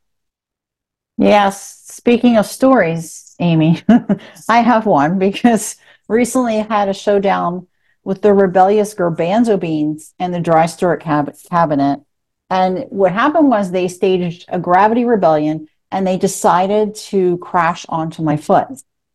[1.17, 1.81] Yes.
[1.85, 3.81] Speaking of stories, Amy,
[4.49, 5.75] I have one because
[6.07, 7.67] recently I had a showdown
[8.03, 12.01] with the rebellious garbanzo beans and the dry storage cab- cabinet.
[12.49, 18.23] And what happened was they staged a gravity rebellion and they decided to crash onto
[18.23, 18.67] my foot.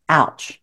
[0.07, 0.61] Ouch.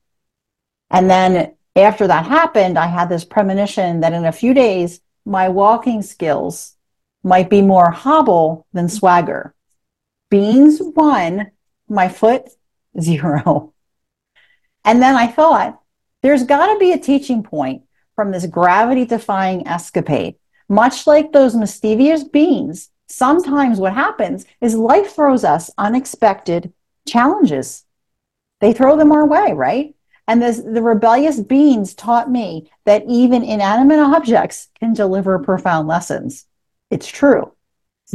[0.90, 5.48] And then after that happened, I had this premonition that in a few days, my
[5.48, 6.76] walking skills
[7.22, 9.54] might be more hobble than swagger.
[10.30, 11.50] Beans one,
[11.88, 12.44] my foot
[13.00, 13.72] zero.
[14.84, 15.80] And then I thought,
[16.22, 17.82] there's got to be a teaching point
[18.14, 20.36] from this gravity defying escapade.
[20.68, 26.72] Much like those mischievous beans, sometimes what happens is life throws us unexpected
[27.06, 27.84] challenges.
[28.60, 29.94] They throw them our way, right?
[30.26, 36.46] And this, the rebellious beans taught me that even inanimate objects can deliver profound lessons.
[36.90, 37.52] It's true.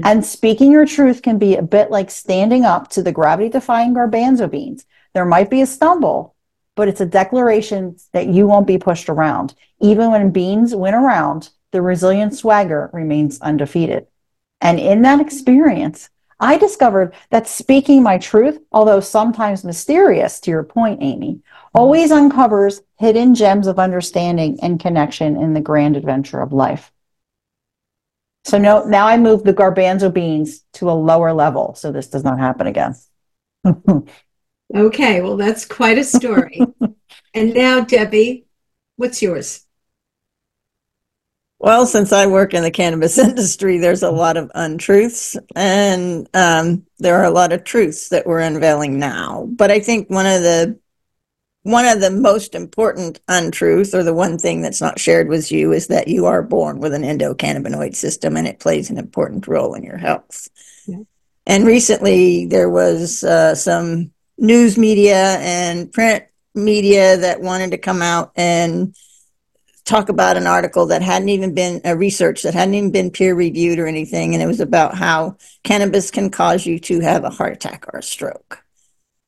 [0.03, 3.93] And speaking your truth can be a bit like standing up to the gravity defying
[3.93, 4.85] garbanzo beans.
[5.13, 6.35] There might be a stumble,
[6.75, 9.53] but it's a declaration that you won't be pushed around.
[9.81, 14.07] Even when beans win around, the resilient swagger remains undefeated.
[14.61, 20.63] And in that experience, I discovered that speaking my truth, although sometimes mysterious, to your
[20.63, 21.41] point, Amy,
[21.75, 26.91] always uncovers hidden gems of understanding and connection in the grand adventure of life.
[28.43, 32.23] So no, now I move the garbanzo beans to a lower level so this does
[32.23, 32.95] not happen again.
[34.75, 36.59] okay, well, that's quite a story.
[37.33, 38.45] and now, Debi,
[38.95, 39.65] what's yours?
[41.59, 46.87] Well, since I work in the cannabis industry, there's a lot of untruths, and um,
[46.97, 49.47] there are a lot of truths that we're unveiling now.
[49.51, 50.79] But I think one of the
[51.63, 55.71] one of the most important untruths, or the one thing that's not shared with you,
[55.71, 59.75] is that you are born with an endocannabinoid system and it plays an important role
[59.75, 60.49] in your health.
[60.87, 61.03] Yeah.
[61.45, 68.01] And recently, there was uh, some news media and print media that wanted to come
[68.01, 68.95] out and
[69.85, 73.33] talk about an article that hadn't even been a research that hadn't even been peer
[73.33, 77.29] reviewed or anything and it was about how cannabis can cause you to have a
[77.29, 78.63] heart attack or a stroke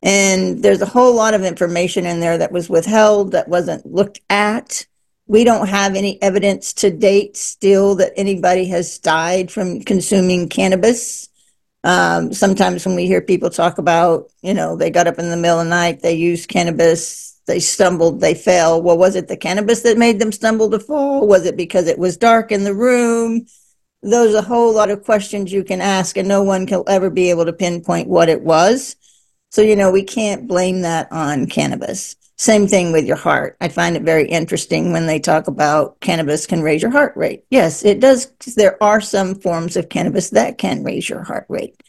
[0.04, 4.20] and there's a whole lot of information in there that was withheld, that wasn't looked
[4.30, 4.86] at.
[5.28, 11.30] We don't have any evidence to date still that anybody has died from consuming cannabis.
[11.86, 15.38] Um, sometimes when we hear people talk about, you know, they got up in the
[15.38, 18.82] middle of the night, they used cannabis, they stumbled, they fell.
[18.82, 21.26] Well, was it the cannabis that made them stumble to fall?
[21.26, 23.46] Was it because it was dark in the room?
[24.02, 27.10] Those are a whole lot of questions you can ask, and no one can ever
[27.10, 28.98] be able to pinpoint what it was.
[29.54, 32.16] So, you know, we can't blame that on cannabis.
[32.38, 33.56] Same thing with your heart.
[33.62, 37.46] I find it very interesting when they talk about cannabis can raise your heart rate.
[37.52, 38.34] Yes, it does.
[38.56, 41.80] There are some forms of cannabis that can raise your heart rate.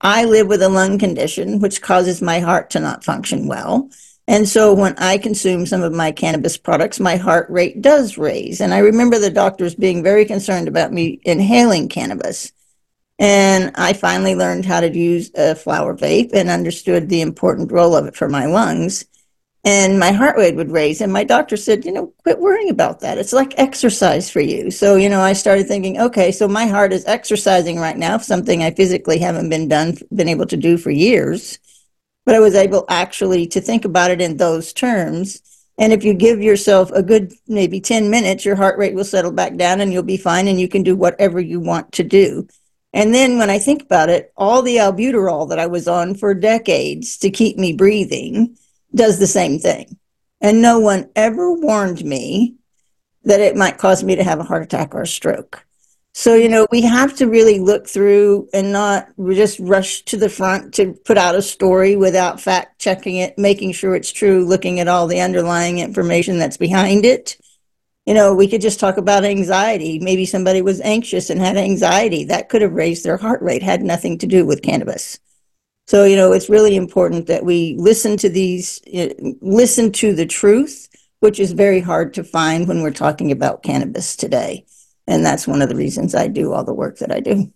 [0.00, 3.88] I live with a lung condition, which causes my heart to not function well.
[4.26, 8.60] And so when I consume some of my cannabis products, my heart rate does raise.
[8.60, 12.50] And I remember the doctors being very concerned about me inhaling cannabis.
[13.18, 17.96] And I finally learned how to use a flower vape and understood the important role
[17.96, 19.06] of it for my lungs.
[19.64, 21.00] And my heart rate would raise.
[21.00, 23.18] And my doctor said, you know, quit worrying about that.
[23.18, 24.70] It's like exercise for you.
[24.70, 28.62] So, you know, I started thinking, okay, so my heart is exercising right now, something
[28.62, 31.58] I physically haven't been done, been able to do for years.
[32.26, 35.42] But I was able actually to think about it in those terms
[35.78, 39.32] And if you give yourself a good maybe 10 minutes, your heart rate will settle
[39.32, 42.48] back down and you'll be fine and you can do whatever you want to do.
[42.96, 46.32] And then when I think about it, all the albuterol that I was on for
[46.32, 48.56] decades to keep me breathing
[48.94, 49.98] does the same thing.
[50.40, 52.54] And no one ever warned me
[53.24, 55.66] that it might cause me to have a heart attack or a stroke.
[56.14, 60.30] So, you know, we have to really look through and not just rush to the
[60.30, 64.80] front to put out a story without fact checking it, making sure it's true, looking
[64.80, 67.36] at all the underlying information that's behind it.
[68.06, 69.98] You know, we could just talk about anxiety.
[69.98, 72.24] Maybe somebody was anxious and had anxiety.
[72.24, 75.18] That could have raised their heart rate, had nothing to do with cannabis.
[75.88, 78.80] So, you know, it's really important that we listen to these,
[79.40, 80.88] listen to the truth,
[81.20, 84.66] which is very hard to find when we're talking about cannabis today.
[85.08, 87.52] And that's one of the reasons I do all the work that I do.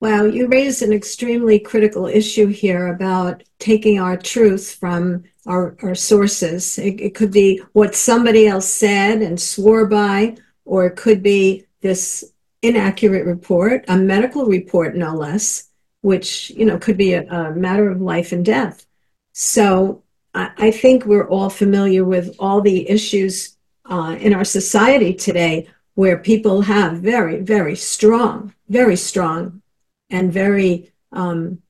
[0.00, 5.94] Wow, you raise an extremely critical issue here about taking our truth from our, our
[5.94, 6.78] sources.
[6.78, 11.66] It, it could be what somebody else said and swore by, or it could be
[11.80, 15.68] this inaccurate report, a medical report, no less,
[16.00, 18.86] which you know could be a, a matter of life and death.
[19.32, 20.02] So
[20.34, 23.56] I, I think we're all familiar with all the issues
[23.90, 29.60] uh, in our society today where people have very, very strong, very strong,
[30.08, 31.60] and very um,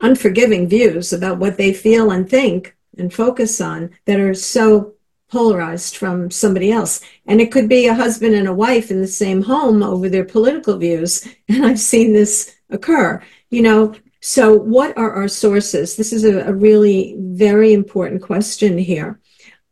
[0.00, 4.94] unforgiving views about what they feel and think and focus on that are so
[5.30, 7.00] polarized from somebody else.
[7.26, 10.24] And it could be a husband and a wife in the same home over their
[10.24, 11.26] political views.
[11.48, 13.94] And I've seen this occur, you know.
[14.20, 15.96] So, what are our sources?
[15.96, 19.20] This is a, a really very important question here.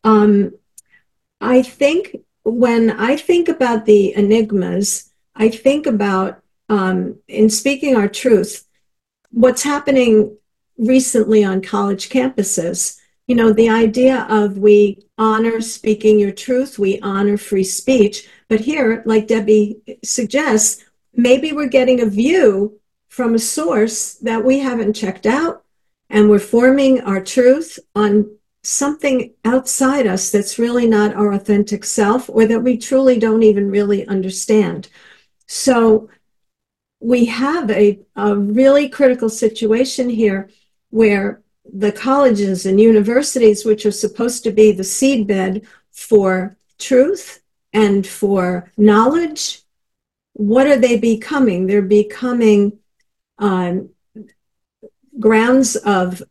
[0.03, 0.53] Um,
[1.41, 8.09] I think when I think about the enigmas, I think about, um, in speaking our
[8.09, 8.67] truth,
[9.31, 10.37] what's happening
[10.77, 13.00] recently on college campuses.
[13.31, 18.29] You know, the idea of we honor speaking your truth, we honor free speech.
[18.49, 24.59] But here, like Debi suggests, maybe we're getting a view from a source that we
[24.59, 25.63] haven't checked out,
[26.09, 32.29] and we're forming our truth on something outside us that's really not our authentic self
[32.29, 34.89] or that we truly don't even really understand.
[35.47, 36.11] So
[36.99, 40.51] we have a, a really critical situation here
[40.91, 48.07] where the colleges and universities, which are supposed to be the seedbed for truth and
[48.07, 49.63] for knowledge,
[50.33, 51.67] what are they becoming?
[51.67, 52.79] They're becoming
[53.39, 53.91] um,
[55.19, 56.23] grounds of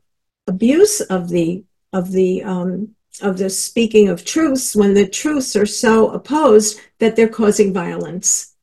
[0.48, 5.66] abuse of the of the um, of the speaking of truths when the truths are
[5.66, 8.56] so opposed that they're causing violence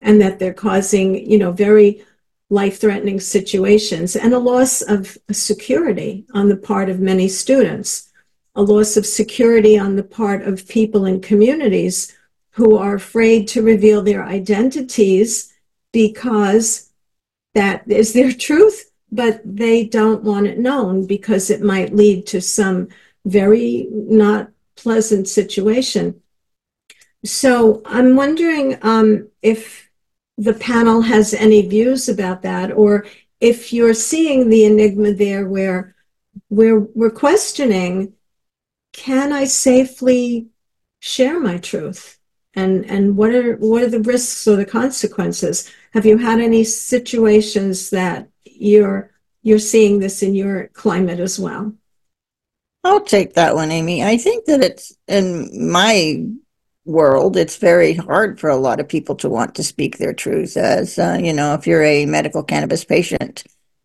[0.00, 2.04] and that they're causing you know very
[2.50, 8.08] life-threatening situations and a loss of security on the part of many students
[8.56, 12.16] a loss of security on the part of people in communities
[12.50, 15.52] who are afraid to reveal their identities
[15.92, 16.90] because
[17.54, 22.40] that is their truth but they don't want it known because it might lead to
[22.40, 22.88] some
[23.24, 26.20] very not pleasant situation.
[27.24, 29.89] So I'm wondering um, if
[30.40, 33.06] the panel has any views about that, or
[33.40, 35.94] if you're seeing the enigma there where
[36.48, 38.14] we're, we're questioning
[38.92, 40.48] can I safely
[40.98, 42.18] share my truth?
[42.54, 45.70] And, and what are what are the risks or the consequences?
[45.92, 48.28] Have you had any situations that
[48.60, 49.10] you're
[49.42, 51.72] you're seeing this in your climate as well.
[52.84, 54.04] I'll take that one, Amy.
[54.04, 56.26] I think that it's in my
[56.84, 60.56] world, it's very hard for a lot of people to want to speak their truth.
[60.56, 63.44] As uh, you know, if you're a medical cannabis patient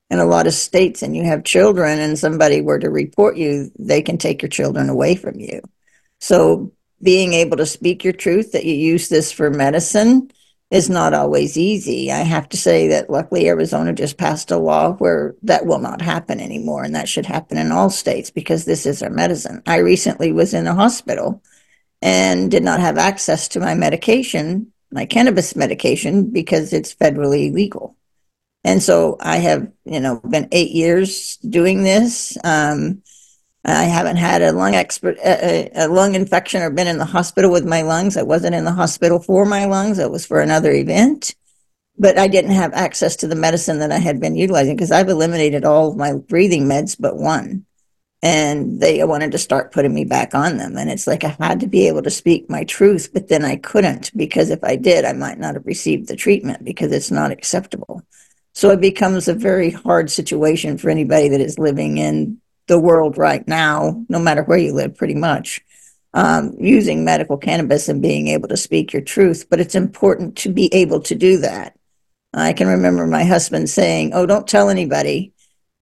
[0.10, 3.72] in a lot of states and you have children and somebody were to report you,
[3.78, 5.62] they can take your children away from you.
[6.20, 6.72] So
[7.02, 10.32] being able to speak your truth that you use this for medicine
[10.72, 12.12] is not always easy.
[12.12, 16.02] I have to say that luckily Arizona just passed a law where that will not
[16.02, 19.62] happen anymore, and that should happen in all states because this is our medicine.
[19.68, 21.44] I recently was in a hospital
[22.02, 27.96] and did not have access to my medication, my cannabis medication, because it's federally legal.
[28.64, 32.38] And so I have, you know, been eight years doing this.
[32.44, 33.04] Um,
[33.64, 37.52] I haven't had a lung expert, a, a, lung infection or been in the hospital
[37.52, 38.18] with my lungs.
[38.18, 39.98] I wasn't in the hospital for my lungs.
[39.98, 41.36] It was for another event,
[41.98, 45.10] but I didn't have access to the medicine that I had been utilizing because I've
[45.10, 47.66] eliminated all of my breathing meds but one.
[48.22, 50.78] And they wanted to start putting me back on them.
[50.78, 53.58] And it's like I had to be able to speak my truth, but then I
[53.58, 57.32] couldn't because if I did, I might not have received the treatment because it's not
[57.32, 58.02] acceptable.
[58.54, 63.18] So it becomes a very hard situation for anybody that is living in the world
[63.18, 65.62] right now, no matter where you live, pretty much,
[66.14, 69.48] um, using medical cannabis and being able to speak your truth.
[69.50, 71.78] But it's important to be able to do that.
[72.34, 75.34] I can remember my husband saying, "Oh, don't tell anybody."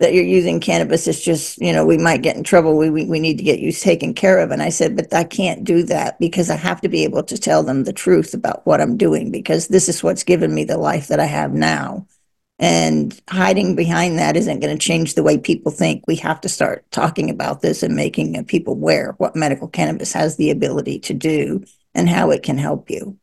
[0.03, 2.75] That you're using cannabis it's just you know we might get in trouble.
[2.77, 4.51] We, we, we need to get you taken care of.
[4.51, 7.37] And i said but i can't do that because i have to be able to
[7.37, 10.77] tell them the truth about what i'm doing because this is what's given me the
[10.77, 12.05] life that i have now.
[12.59, 16.03] And hiding behind that isn't going to change the way people think.
[16.05, 20.13] We have to start talking about this and making uh, people aware what medical cannabis
[20.13, 21.63] has the ability to do
[21.95, 23.17] and how it can help you.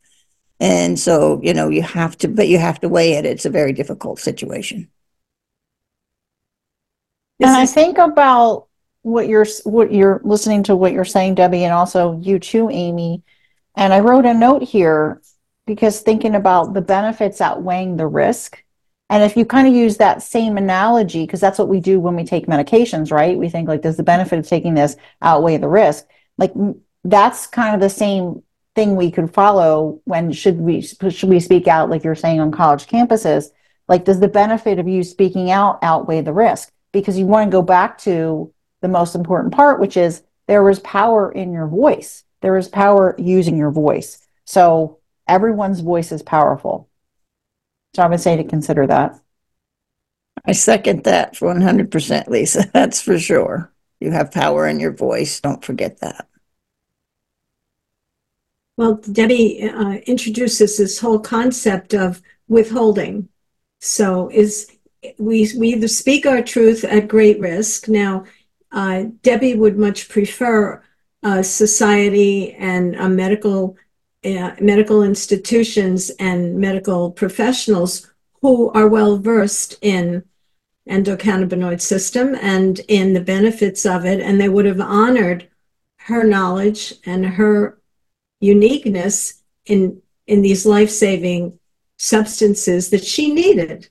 [0.59, 3.26] And so you know you have to but you have to weigh it.
[3.26, 4.89] It's a very difficult situation
[7.41, 8.66] and I think about
[9.03, 13.22] what you're what you're listening to what you're saying, Debi, and also you too, Amy.
[13.76, 15.20] And I wrote a note here
[15.66, 18.62] because thinking about the benefits outweighing the risk.
[19.09, 22.14] And if you kind of use that same analogy, because that's what we do when
[22.14, 23.36] we take medications, right?
[23.36, 26.07] We think like, does the benefit of taking this outweigh the risk?
[26.38, 26.53] Like
[27.05, 28.43] that's kind of the same
[28.74, 32.53] thing we could follow when should we should we speak out like you're saying on
[32.53, 33.49] college campuses
[33.88, 37.53] like does the benefit of you speaking out outweigh the risk because you want to
[37.53, 42.24] go back to the most important part, which is there is power in your voice.
[42.41, 44.26] There is power using your voice.
[44.45, 46.88] So everyone's voice is powerful.
[47.95, 49.20] So I would say to consider that.
[50.45, 52.68] I second that for 100%, Lisa.
[52.72, 53.72] That's for sure.
[54.01, 55.41] You have power in your voice.
[55.41, 56.26] Don't forget that.
[58.76, 63.28] Well, Debi uh, introduces this whole concept of withholding.
[63.80, 64.70] So, is
[65.19, 67.89] we we speak our truth at great risk.
[67.89, 68.25] Now,
[68.73, 70.83] uh, Debi would much prefer
[71.23, 73.77] uh, society and uh, medical
[74.23, 78.11] medical institutions and medical professionals
[78.43, 80.23] who are well versed in
[80.89, 85.49] endocannabinoid system and in the benefits of it, and they would have honored
[85.97, 87.79] her knowledge and her
[88.41, 91.59] uniqueness in in these life saving
[91.97, 93.89] substances that she needed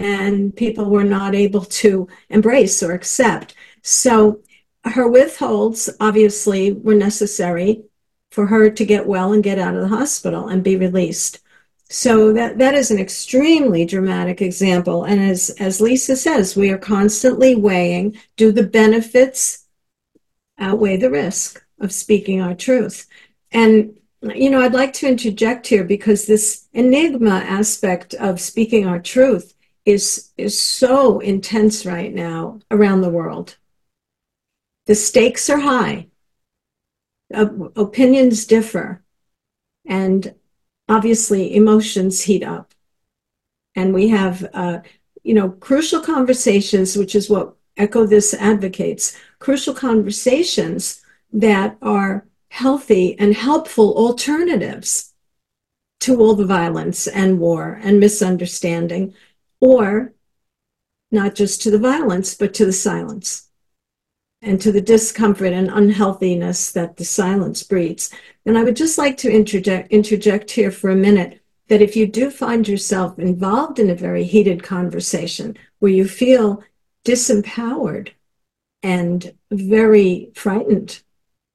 [0.00, 3.54] and people were not able to embrace or accept.
[3.82, 4.40] So
[4.84, 7.82] her withholds obviously were necessary
[8.30, 11.40] for her to get well and get out of the hospital and be released.
[11.90, 15.04] So that, that is an extremely dramatic example.
[15.04, 19.66] And as, as Lisa says, we are constantly weighing do the benefits
[20.58, 23.06] outweigh the risk of speaking our truth?
[23.52, 29.00] And, you know, I'd like to interject here because this enigma aspect of speaking our
[29.00, 29.52] truth
[29.84, 33.56] is is so intense right now around the world.
[34.86, 36.08] The stakes are high.
[37.32, 39.02] opinions differ.
[39.86, 40.34] And
[40.88, 42.74] obviously emotions heat up.
[43.76, 44.80] And we have uh,
[45.22, 51.02] you know crucial conversations which is what echo this advocates crucial conversations
[51.32, 55.12] that are healthy and helpful alternatives
[56.00, 59.14] to all the violence and war and misunderstanding
[59.60, 60.12] or
[61.10, 63.48] not just to the violence, but to the silence
[64.42, 68.10] and to the discomfort and unhealthiness that the silence breeds.
[68.46, 72.06] And I would just like to interject, interject here for a minute that if you
[72.06, 76.62] do find yourself involved in a very heated conversation where you feel
[77.04, 78.10] disempowered
[78.82, 81.02] and very frightened,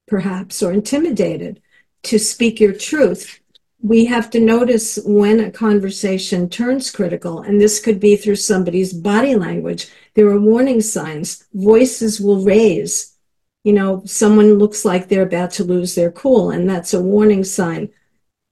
[0.06, 1.60] perhaps, or intimidated
[2.04, 3.40] to speak your truth,
[3.86, 8.92] we have to notice when a conversation turns critical, and this could be through somebody's
[8.92, 9.88] body language.
[10.14, 11.44] There are warning signs.
[11.54, 13.16] Voices will raise.
[13.62, 17.44] You know, someone looks like they're about to lose their cool, and that's a warning
[17.44, 17.90] sign.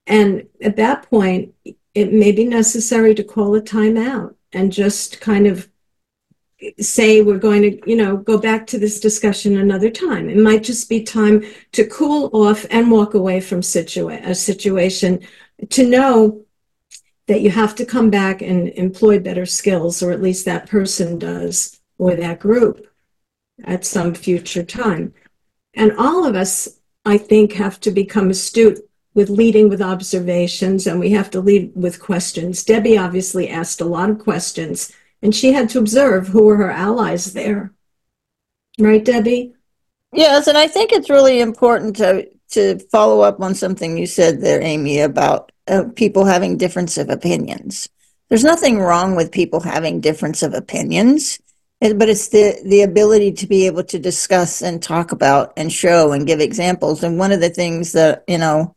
[0.07, 1.53] And at that point,
[1.95, 5.69] it may be necessary to call a timeout and just kind of
[6.81, 10.29] say we're going to, you know, go back to this discussion another time.
[10.29, 15.21] It might just be time to cool off and walk away from situa- a situation
[15.71, 16.45] to know
[17.27, 21.19] that you have to come back and employ better skills, or at least that person
[21.19, 22.87] does, or that group
[23.65, 25.15] at some future time.
[25.75, 28.79] And all of us, I think, have to become astute
[29.15, 32.65] with leading with observations and we have to lead with questions.
[32.65, 34.93] Debi obviously asked a lot of questions
[35.25, 37.73] and she had to observe who were her allies there.
[38.79, 39.55] Right, Debi?
[40.13, 44.41] Yes, and I think it's really important to to follow up on something you said
[44.41, 47.89] there, Amy, about uh, people having difference of opinions.
[48.29, 51.41] There's nothing wrong with people having difference of opinions,
[51.81, 56.13] but it's the the ability to be able to discuss and talk about and show
[56.13, 57.03] and give examples.
[57.03, 58.77] And one of the things that you know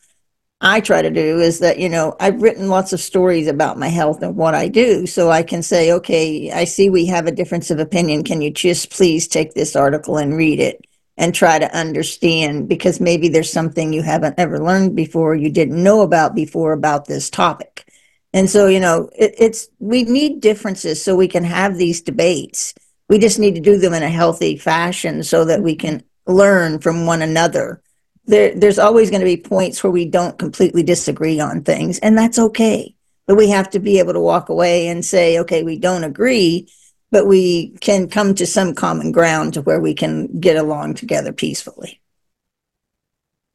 [0.59, 3.89] I try to do is that, you know, I've written lots of stories about my
[3.89, 5.05] health and what I do.
[5.05, 8.23] So I can say, okay, I see we have a difference of opinion.
[8.23, 10.83] Can you just please take this article and read it
[11.15, 12.67] and try to understand?
[12.67, 17.05] Because maybe there's something you haven't ever learned before, you didn't know about before about
[17.05, 17.87] this topic.
[18.33, 22.73] And so, you know, it, it's, we need differences so we can have these debates.
[23.09, 26.79] We just need to do them in a healthy fashion so that we can learn
[26.79, 27.81] from one another
[28.27, 32.17] there, there's always going to be points where we don't completely disagree on things, and
[32.17, 32.93] that's okay.
[33.25, 36.69] But we have to be able to walk away and say, okay, we don't agree,
[37.11, 41.33] but we can come to some common ground to where we can get along together
[41.33, 42.01] peacefully.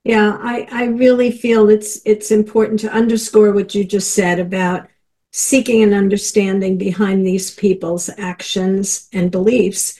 [0.04, 4.88] Yeah, I, I really feel it's it's important to underscore what you just said about
[5.30, 9.98] seeking an understanding behind these people's actions and beliefs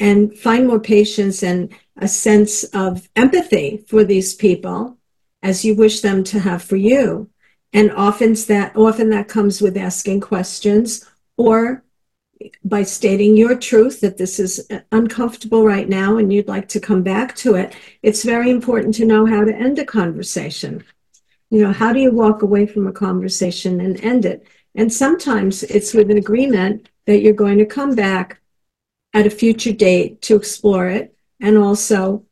[0.00, 4.98] and find more patience and a sense of empathy for these people
[5.42, 7.28] as you wish them to have for you.
[7.72, 11.82] And often that often that comes with asking questions or
[12.64, 17.02] by stating your truth that this is uncomfortable right now and you'd like to come
[17.02, 17.74] back to it.
[18.02, 20.84] It's very important to know how to end a conversation.
[21.50, 24.46] You know, how do you walk away from a conversation and end it?
[24.74, 28.40] And sometimes it's with an agreement that you're going to come back
[29.14, 31.11] at a future date to explore it
[31.42, 32.24] and also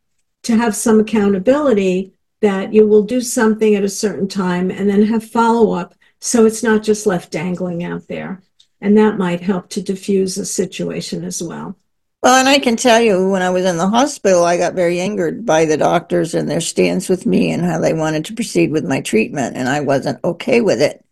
[0.45, 5.03] to have some accountability that you will do something at a certain time and then
[5.03, 8.41] have follow up so it's not just left dangling out there.
[8.81, 11.77] And that might help to diffuse a situation as well.
[12.23, 15.01] Well, and I can tell you, when I was in the hospital, I got very
[15.01, 18.71] angered by the doctors and their stance with me and how they wanted to proceed
[18.71, 21.03] with my treatment, and I wasn't okay with it.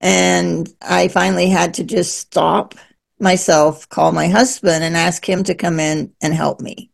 [0.00, 2.76] And I finally had to just stop
[3.18, 6.90] myself, call my husband, and ask him to come in and help me.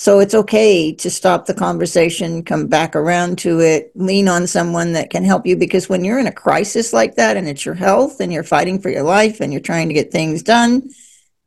[0.00, 4.92] So it's okay to stop the conversation, come back around to it, lean on someone
[4.92, 7.74] that can help you because when you're in a crisis like that and it's your
[7.74, 10.88] health and you're fighting for your life and you're trying to get things done,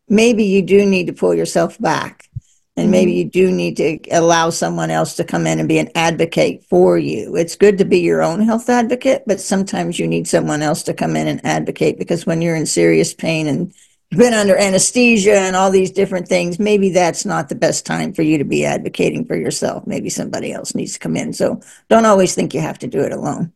[0.10, 2.28] maybe you do need to pull yourself back.
[2.76, 2.92] And mm-hmm.
[2.92, 6.66] maybe you do need to allow someone else to come in and be an advocate
[6.66, 7.38] for you.
[7.38, 10.94] It's good to be your own health advocate, but sometimes you need someone else to
[10.94, 13.74] come in and advocate because when you're in serious pain and
[14.12, 18.22] been under anesthesia and all these different things, maybe that's not the best time for
[18.22, 19.88] you to be advocating for yourself.
[19.88, 21.34] Maybe somebody else needs to come in.
[21.34, 23.54] So don't always think you have to do it alone.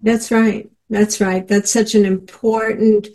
[0.00, 0.70] That's right.
[0.88, 1.46] That's right.
[1.46, 3.08] That's such an important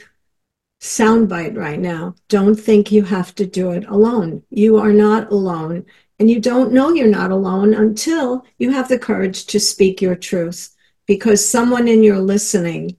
[0.82, 2.14] soundbite right now.
[2.28, 4.44] Don't think you have to do it alone.
[4.52, 5.86] You are not alone.
[6.20, 10.16] And you don't know you're not alone until you have the courage to speak your
[10.16, 10.76] truth
[11.08, 12.98] because someone in your listening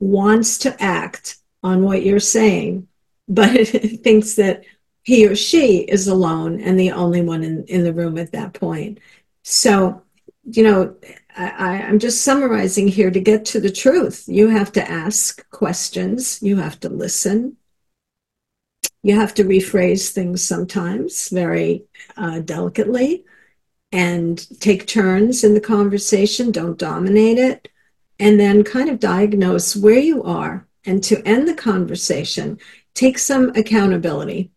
[0.00, 2.88] wants to act on what you're saying,
[3.28, 4.64] but it thinks that
[5.02, 8.54] he or she is alone and the only one in, in the room at that
[8.54, 8.98] point.
[9.44, 10.02] So,
[10.44, 10.96] you know,
[11.36, 14.24] I, I'm just summarizing here to get to the truth.
[14.26, 17.56] You have to ask questions, you have to listen,
[19.02, 21.84] you have to rephrase things sometimes very
[22.16, 23.24] uh, delicately
[23.92, 27.68] and take turns in the conversation, don't dominate it,
[28.18, 32.58] and then kind of diagnose where you are and to end the conversation,
[32.94, 34.50] take some accountability.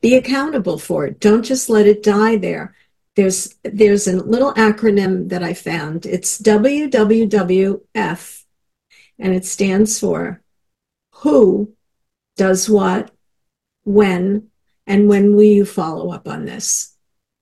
[0.00, 1.18] Be accountable for it.
[1.18, 2.76] Don't just let it die there.
[3.16, 6.06] There's there's a little acronym that I found.
[6.06, 8.44] It's WWWF,
[9.18, 10.40] and it stands for
[11.10, 11.74] who
[12.36, 13.10] does what,
[13.82, 14.50] when,
[14.86, 16.94] and when will you follow up on this?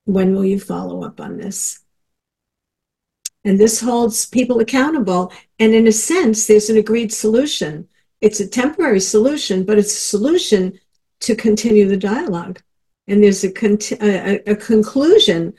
[0.07, 1.81] When will you follow up on this?
[3.47, 5.33] And this holds people accountable.
[5.61, 7.89] And in a sense, there's an agreed solution.
[8.21, 10.81] It's a temporary solution, but it's a solution
[11.21, 12.61] to continue the dialogue.
[13.07, 15.55] And there's a, con- a, a conclusion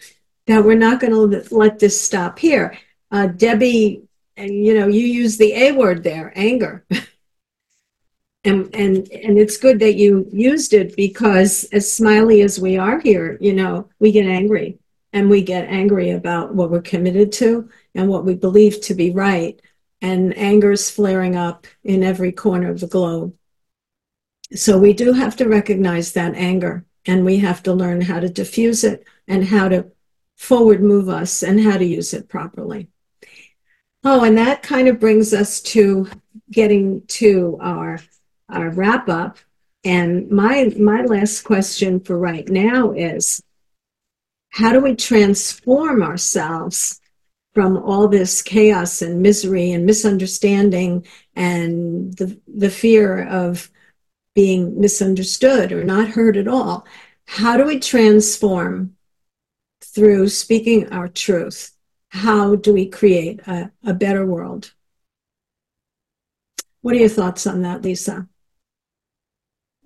[0.48, 2.78] that we're not going to let this stop here.
[3.10, 4.02] Uh, Debi,
[4.36, 6.86] you know, you use the A word there, anger.
[8.44, 13.00] and and and it's good that you used it because as smiley as we are
[13.00, 14.78] here, you know, we get angry
[15.18, 19.10] and we get angry about what we're committed to and what we believe to be
[19.10, 19.60] right.
[20.00, 23.34] And anger is flaring up in every corner of the globe.
[24.54, 28.30] So we do have to recognize that anger and we have to learn how to
[28.30, 29.92] diffuse it and how to
[30.36, 32.88] forward move us and how to use it properly.
[34.04, 36.08] Oh, and that kind of brings us to
[36.52, 38.00] getting to our,
[38.50, 39.40] our wrap up.
[39.84, 43.42] And my, my last question for right now is
[44.58, 47.00] how do we transform ourselves
[47.54, 51.06] from all this chaos and misery and misunderstanding
[51.36, 53.70] and the, the fear of
[54.34, 56.88] being misunderstood or not heard at all?
[57.28, 58.96] How do we transform
[59.84, 61.78] through speaking our truth
[62.10, 64.74] how do we create a, a better world?
[66.82, 68.28] What are your thoughts on that, Lisa?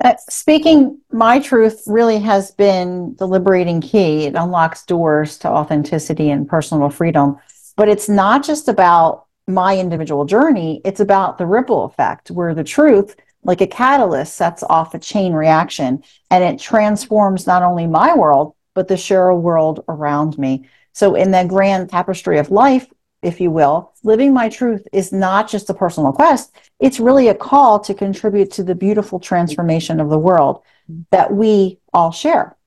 [0.04, 4.26] Uh, speaking my truth really has been the liberating key.
[4.26, 7.38] It unlocks doors to authenticity and personal freedom.
[7.78, 12.64] But it's not just about my individual journey, it's about the ripple effect where the
[12.64, 18.16] truth, like a catalyst, sets off a chain reaction and it transforms not only my
[18.16, 20.68] world, but the sharer world around me.
[20.94, 22.88] So, in the grand tapestry of life,
[23.22, 27.36] if you will, living my truth is not just a personal quest, it's really a
[27.36, 30.64] call to contribute to the beautiful transformation of the world
[31.12, 32.58] that we all share.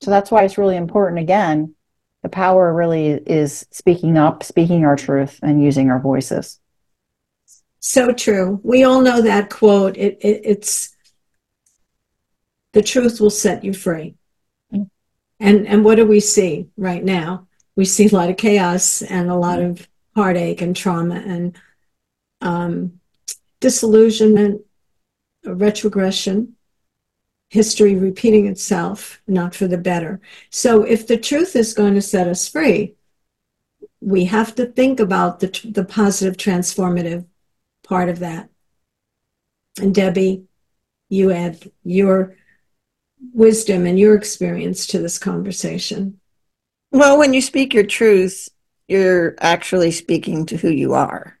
[0.00, 1.20] So that's why it's really important.
[1.20, 1.74] Again,
[2.22, 6.60] the power really is speaking up, speaking our truth, and using our voices.
[7.78, 8.60] So true.
[8.62, 9.96] We all know that quote.
[9.96, 10.94] It, it, it's
[12.72, 14.16] the truth will set you free.
[15.42, 17.46] And and what do we see right now?
[17.80, 21.58] we see a lot of chaos and a lot of heartache and trauma and
[22.42, 22.99] um,
[23.60, 24.62] disillusionment,
[25.44, 26.56] retrogression,
[27.48, 30.20] history repeating itself, not for the better.
[30.50, 32.94] So, if the truth is going to set us free,
[34.00, 37.26] we have to think about the, the positive, transformative
[37.82, 38.48] part of that.
[39.80, 40.44] And Debi,
[41.08, 42.36] you add your
[43.32, 46.20] wisdom and your experience to this conversation.
[46.92, 48.48] Well, when you speak your truth,
[48.88, 51.38] you're actually speaking to who you are.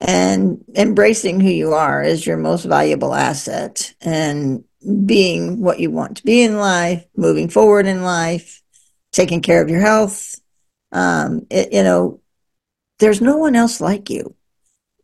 [0.00, 4.64] And embracing who you are is your most valuable asset and
[5.04, 8.62] being what you want to be in life, moving forward in life,
[9.12, 10.40] taking care of your health.
[10.90, 12.20] Um, it, you know,
[12.98, 14.34] there's no one else like you.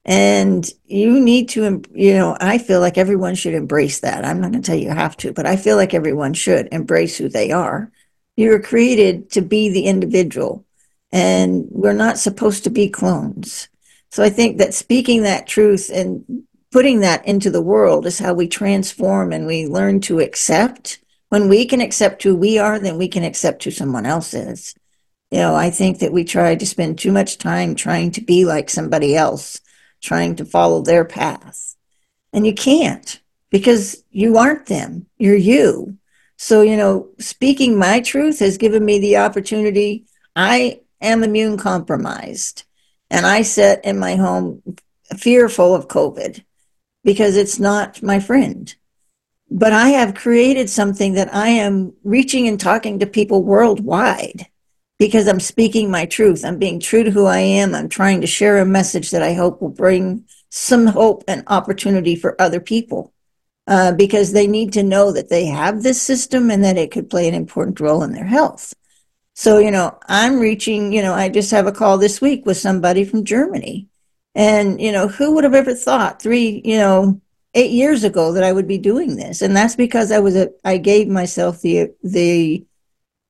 [0.05, 4.25] And you need to, you know, I feel like everyone should embrace that.
[4.25, 6.69] I'm not going to tell you you have to, but I feel like everyone should
[6.73, 7.91] embrace who they are
[8.37, 10.65] you were created to be the individual,
[11.11, 13.69] and we're not supposed to be clones.
[14.17, 16.25] So I think that speaking that truth and
[16.73, 21.01] putting that into the world is how we transform and we learn to accept.
[21.29, 24.75] When we can accept who we are, then we can accept who someone else is.
[25.31, 28.47] You know, I think that we try to spend too much time trying to be
[28.47, 29.61] like somebody else,
[30.01, 31.77] trying to follow their path.
[32.33, 35.05] And you can't because you aren't them.
[35.19, 35.99] You're you.
[36.39, 40.07] So, you know, speaking my truth has given me the opportunity.
[40.35, 42.66] I am immune compromised
[43.11, 44.63] and I sit in my home
[45.17, 46.43] fearful of COVID
[47.05, 48.75] because it's not my friend.
[49.49, 54.47] But I have created something that I am reaching and talking to people worldwide
[54.99, 56.45] because I'm speaking my truth.
[56.45, 57.75] I'm being true to who I am.
[57.75, 62.17] I'm trying to share a message that I hope will bring some hope and opportunity
[62.17, 63.13] for other people
[63.67, 67.11] uh, because they need to know that they have this system and that it could
[67.11, 68.75] play an important role in their health.
[69.39, 72.57] So, you know, I'm reaching, you know, I just have a call this week with
[72.57, 73.87] somebody from Germany.
[74.35, 77.21] And, you know, who would have ever thought three, you know,
[77.53, 79.43] eight years ago that I would be doing this?
[79.43, 82.65] And that's because I was a, I gave myself the, the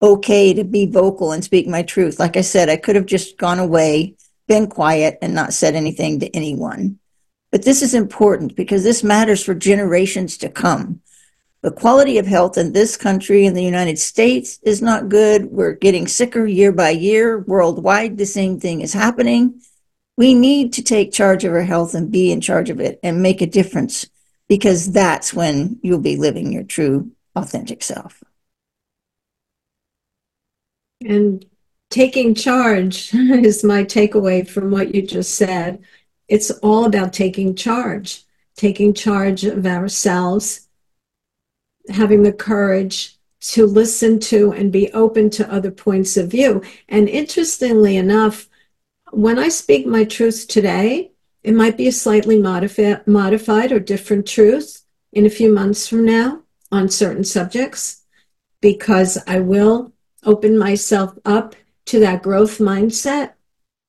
[0.01, 2.21] okay to be vocal and speak my truth.
[2.21, 4.15] Like I said, I could have just gone away,
[4.47, 7.01] been quiet, and not said anything to anyone.
[7.51, 11.01] But this is important because this matters for generations to come.
[11.67, 15.47] The quality of health in this country, in the United States, is not good.
[15.47, 17.41] We're getting sicker year by year.
[17.41, 19.61] Worldwide, the same thing is happening.
[20.17, 23.21] We need to take charge of our health and be in charge of it and
[23.21, 24.09] make a difference
[24.49, 28.23] because that's when you'll be living your true, authentic self.
[31.05, 31.45] And
[31.91, 35.83] taking charge is my takeaway from what you just said
[36.29, 38.23] it's all about taking charge,
[38.55, 40.66] taking charge of ourselves,
[41.91, 46.63] having the courage to listen to and be open to other points of view.
[46.89, 48.49] And interestingly enough,
[49.13, 51.13] when I speak my truth today,
[51.43, 54.83] it might be a slightly modifi- modified or different truth
[55.13, 58.03] in a few months from now on certain subjects
[58.61, 59.93] because I will
[60.25, 61.55] open myself up
[61.87, 63.35] to that growth mindset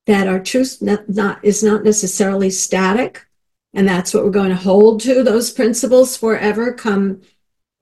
[0.05, 3.25] that our truth not, not, is not necessarily static
[3.73, 7.21] and that's what we're going to hold to those principles forever come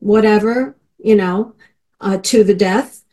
[0.06, 1.56] whatever you know
[2.00, 3.04] uh, to the death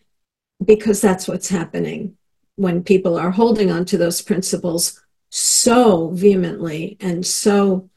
[0.63, 2.15] because that's what's happening
[2.57, 7.89] when people are holding on to those principles so vehemently and so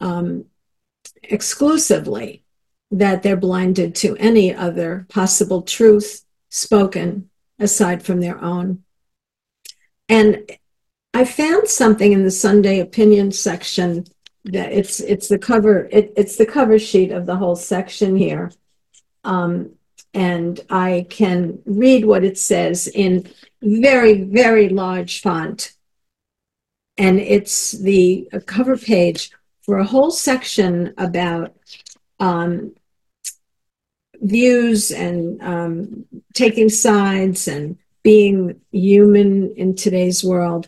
[0.00, 0.44] um,
[1.22, 2.44] exclusively
[2.90, 8.84] that they're blinded to any other possible truth spoken aside from their own.
[10.06, 10.50] And
[11.14, 14.04] I found something in the Sunday opinion section
[14.44, 18.50] that it's it's the cover it, it's the cover sheet of the whole section here.
[19.24, 19.72] Um,
[20.14, 23.28] and I can read what it says in
[23.62, 25.74] very, very large font.
[26.96, 29.30] And it's the cover page
[29.62, 31.54] for a whole section about
[32.18, 32.74] um,
[34.14, 40.66] views and um, taking sides and being human in today's world.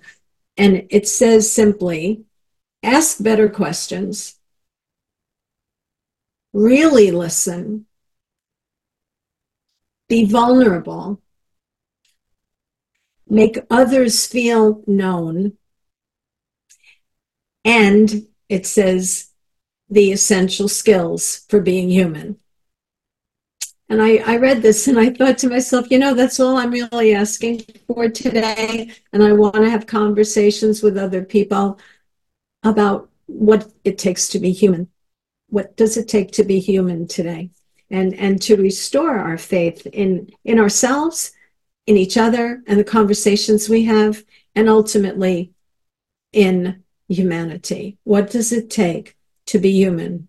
[0.57, 2.25] And it says simply
[2.83, 4.39] ask better questions,
[6.53, 7.87] really listen,
[10.09, 11.21] be vulnerable,
[13.29, 15.57] make others feel known,
[17.65, 19.31] and it says
[19.89, 22.39] the essential skills for being human.
[23.89, 26.71] And I, I read this and I thought to myself, you know, that's all I'm
[26.71, 28.93] really asking for today.
[29.13, 31.77] And I want to have conversations with other people
[32.63, 34.89] about what it takes to be human.
[35.49, 37.51] What does it take to be human today?
[37.91, 41.33] And, and to restore our faith in, in ourselves,
[41.87, 44.23] in each other, and the conversations we have,
[44.55, 45.53] and ultimately
[46.33, 47.99] in humanity.
[48.05, 50.29] What does it take to be human?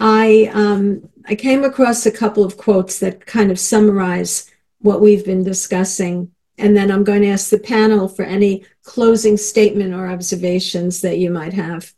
[0.00, 5.24] I um, I came across a couple of quotes that kind of summarize what we've
[5.24, 10.08] been discussing, and then I'm going to ask the panel for any closing statement or
[10.08, 11.94] observations that you might have.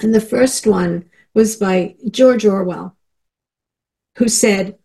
[0.00, 2.96] And the first one was by George Orwell,
[4.18, 4.78] who said,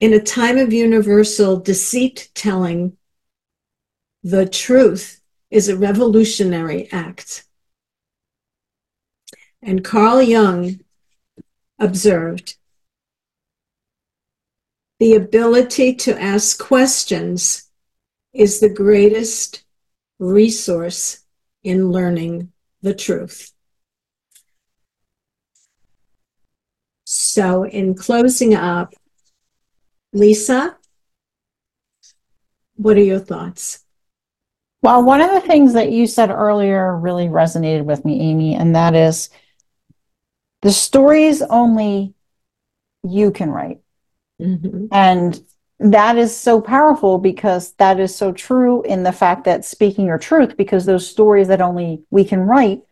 [0.00, 2.96] "In a time of universal deceit telling,
[4.22, 5.20] the truth
[5.50, 7.46] is a revolutionary act."
[9.60, 10.80] And Carl Jung
[11.78, 12.56] observed.
[14.98, 17.68] The ability to ask questions
[18.32, 19.64] is the greatest
[20.18, 21.24] resource
[21.62, 23.52] in learning the truth.
[27.04, 28.94] So, in closing up,
[30.12, 30.76] Lisa,
[32.76, 33.84] what are your thoughts?
[34.82, 38.74] Well, one of the things that you said earlier really resonated with me, Amy, and
[38.74, 39.30] that is
[40.62, 42.14] the stories only
[43.04, 43.80] you can write.
[44.40, 44.86] Mm-hmm.
[44.90, 45.40] And
[45.82, 50.18] that is so powerful because that is so true in the fact that speaking your
[50.18, 52.82] truth, because those stories that only we can write,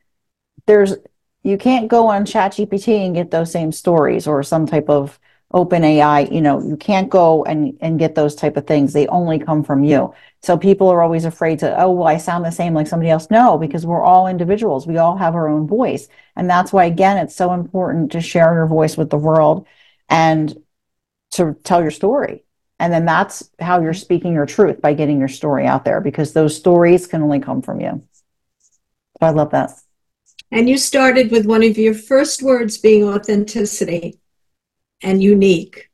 [0.66, 0.94] there's
[1.42, 5.18] you can't go on ChatGPT and get those same stories or some type of
[5.52, 8.92] open AI, you know, you can't go and, and get those type of things.
[8.92, 10.14] They only come from you.
[10.42, 13.30] So people are always afraid to, oh, well, I sound the same like somebody else.
[13.30, 14.86] No, because we're all individuals.
[14.86, 16.08] We all have our own voice.
[16.36, 19.66] And that's why, again, it's so important to share your voice with the world
[20.08, 20.56] and
[21.32, 22.44] to tell your story.
[22.80, 26.32] And then that's how you're speaking your truth by getting your story out there because
[26.32, 28.02] those stories can only come from you.
[29.20, 29.72] So I love that.
[30.50, 34.18] And you started with one of your first words being authenticity
[35.02, 35.90] and unique.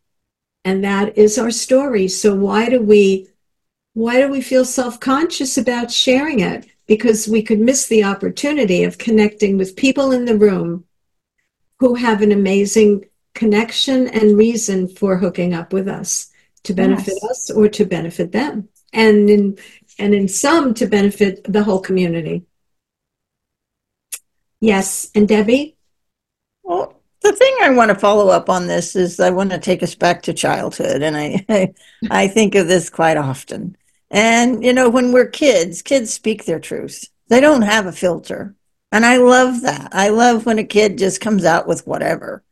[0.64, 2.06] And that is our story.
[2.06, 3.28] So why do we
[3.94, 6.66] why do we feel self-conscious about sharing it?
[6.86, 10.84] Because we could miss the opportunity of connecting with people in the room
[11.80, 16.30] who have an amazing connection and reason for hooking up with us
[16.66, 17.30] to benefit yes.
[17.30, 18.68] us or to benefit them.
[18.92, 19.58] And in
[19.98, 22.44] and in some to benefit the whole community.
[24.60, 25.74] Yes, and Debi?
[26.62, 29.82] Well, the thing I want to follow up on this is I want to take
[29.82, 31.74] us back to childhood, and I, I,
[32.10, 33.76] I think of this quite often.
[34.10, 37.08] And you know, when we're kids, kids speak their truth.
[37.28, 38.54] They don't have a filter,
[38.92, 39.88] and I love that.
[39.92, 42.44] I love when a kid just comes out with whatever.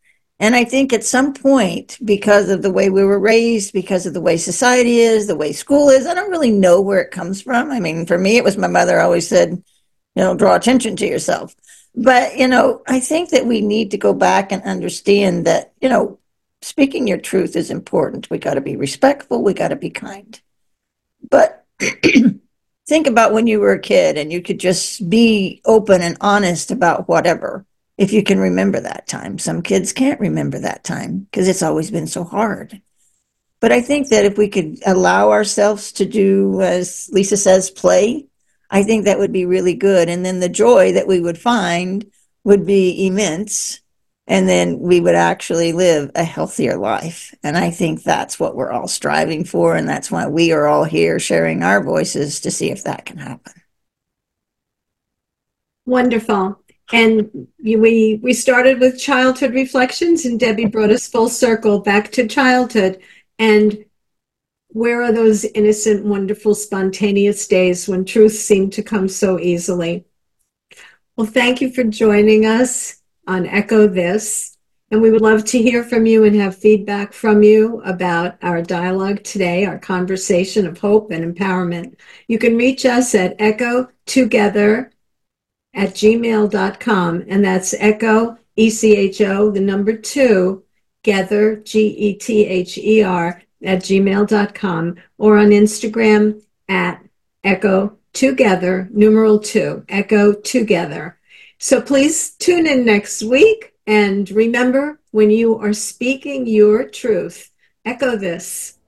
[0.45, 4.12] And I think at some point, because of the way we were raised, because of
[4.12, 7.40] the way society is, the way school is, I don't really know where it comes
[7.40, 7.70] from.
[7.70, 11.07] I mean, for me, it was my mother always said, you know, draw attention to
[11.07, 11.57] yourself.
[11.95, 15.88] But, you know, I think that we need to go back and understand that, you
[15.88, 16.18] know,
[16.61, 18.28] speaking your truth is important.
[18.28, 20.38] We got to be respectful, we got to be kind.
[21.30, 21.64] But
[22.86, 26.70] think about when you were a kid and you could just be open and honest
[26.70, 27.64] about whatever.
[27.97, 31.90] If you can remember that time, some kids can't remember that time because it's always
[31.90, 32.82] been so hard.
[33.61, 38.26] But I think that if we could allow ourselves to do, as Lisa says, play,
[38.68, 40.09] I think that would be really good.
[40.09, 42.05] And then the joy that we would find
[42.42, 43.80] would be immense.
[44.26, 47.34] And then we would actually live a healthier life.
[47.42, 49.76] And I think that's what we're all striving for.
[49.76, 53.18] And that's why we are all here sharing our voices to see if that can
[53.18, 53.53] happen.
[55.86, 56.63] Wonderful.
[56.93, 62.28] And we we started with childhood reflections, and Debi brought us full circle back to
[62.28, 63.01] childhood.
[63.39, 63.85] And
[64.68, 70.05] where are those innocent, wonderful, spontaneous days when truth seemed to come so easily?
[71.16, 74.57] Well, thank you for joining us on Echo This.
[74.91, 78.62] And we would love to hear from you and have feedback from you about our
[78.62, 81.97] dialogue today, our conversation of hope and empowerment.
[82.28, 84.93] You can reach us at echo together
[85.74, 87.24] at gmail.com.
[87.28, 90.64] And that's echo, E C H O, the number two,
[91.02, 97.02] gether, G E T H E R, at gmail.com or on Instagram at
[97.42, 101.18] echo together, numeral two, echo together.
[101.58, 107.50] So please tune in next week and remember when you are speaking your truth,
[107.84, 108.78] echo this.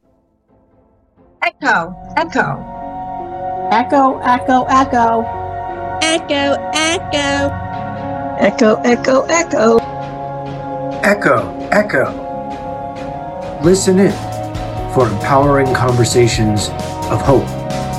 [1.43, 3.69] Echo, echo.
[3.71, 5.36] Echo, echo, echo.
[6.09, 7.51] Echo, echo.
[8.39, 9.79] Echo, echo, echo.
[11.03, 13.61] Echo, echo.
[13.65, 14.13] Listen in
[14.95, 16.69] for empowering conversations
[17.11, 17.49] of hope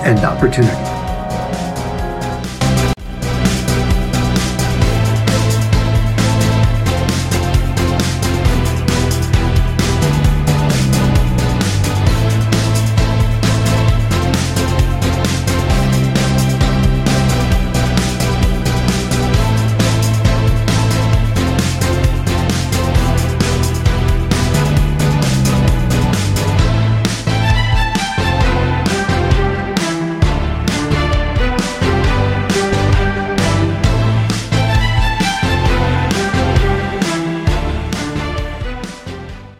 [0.06, 0.97] and opportunity.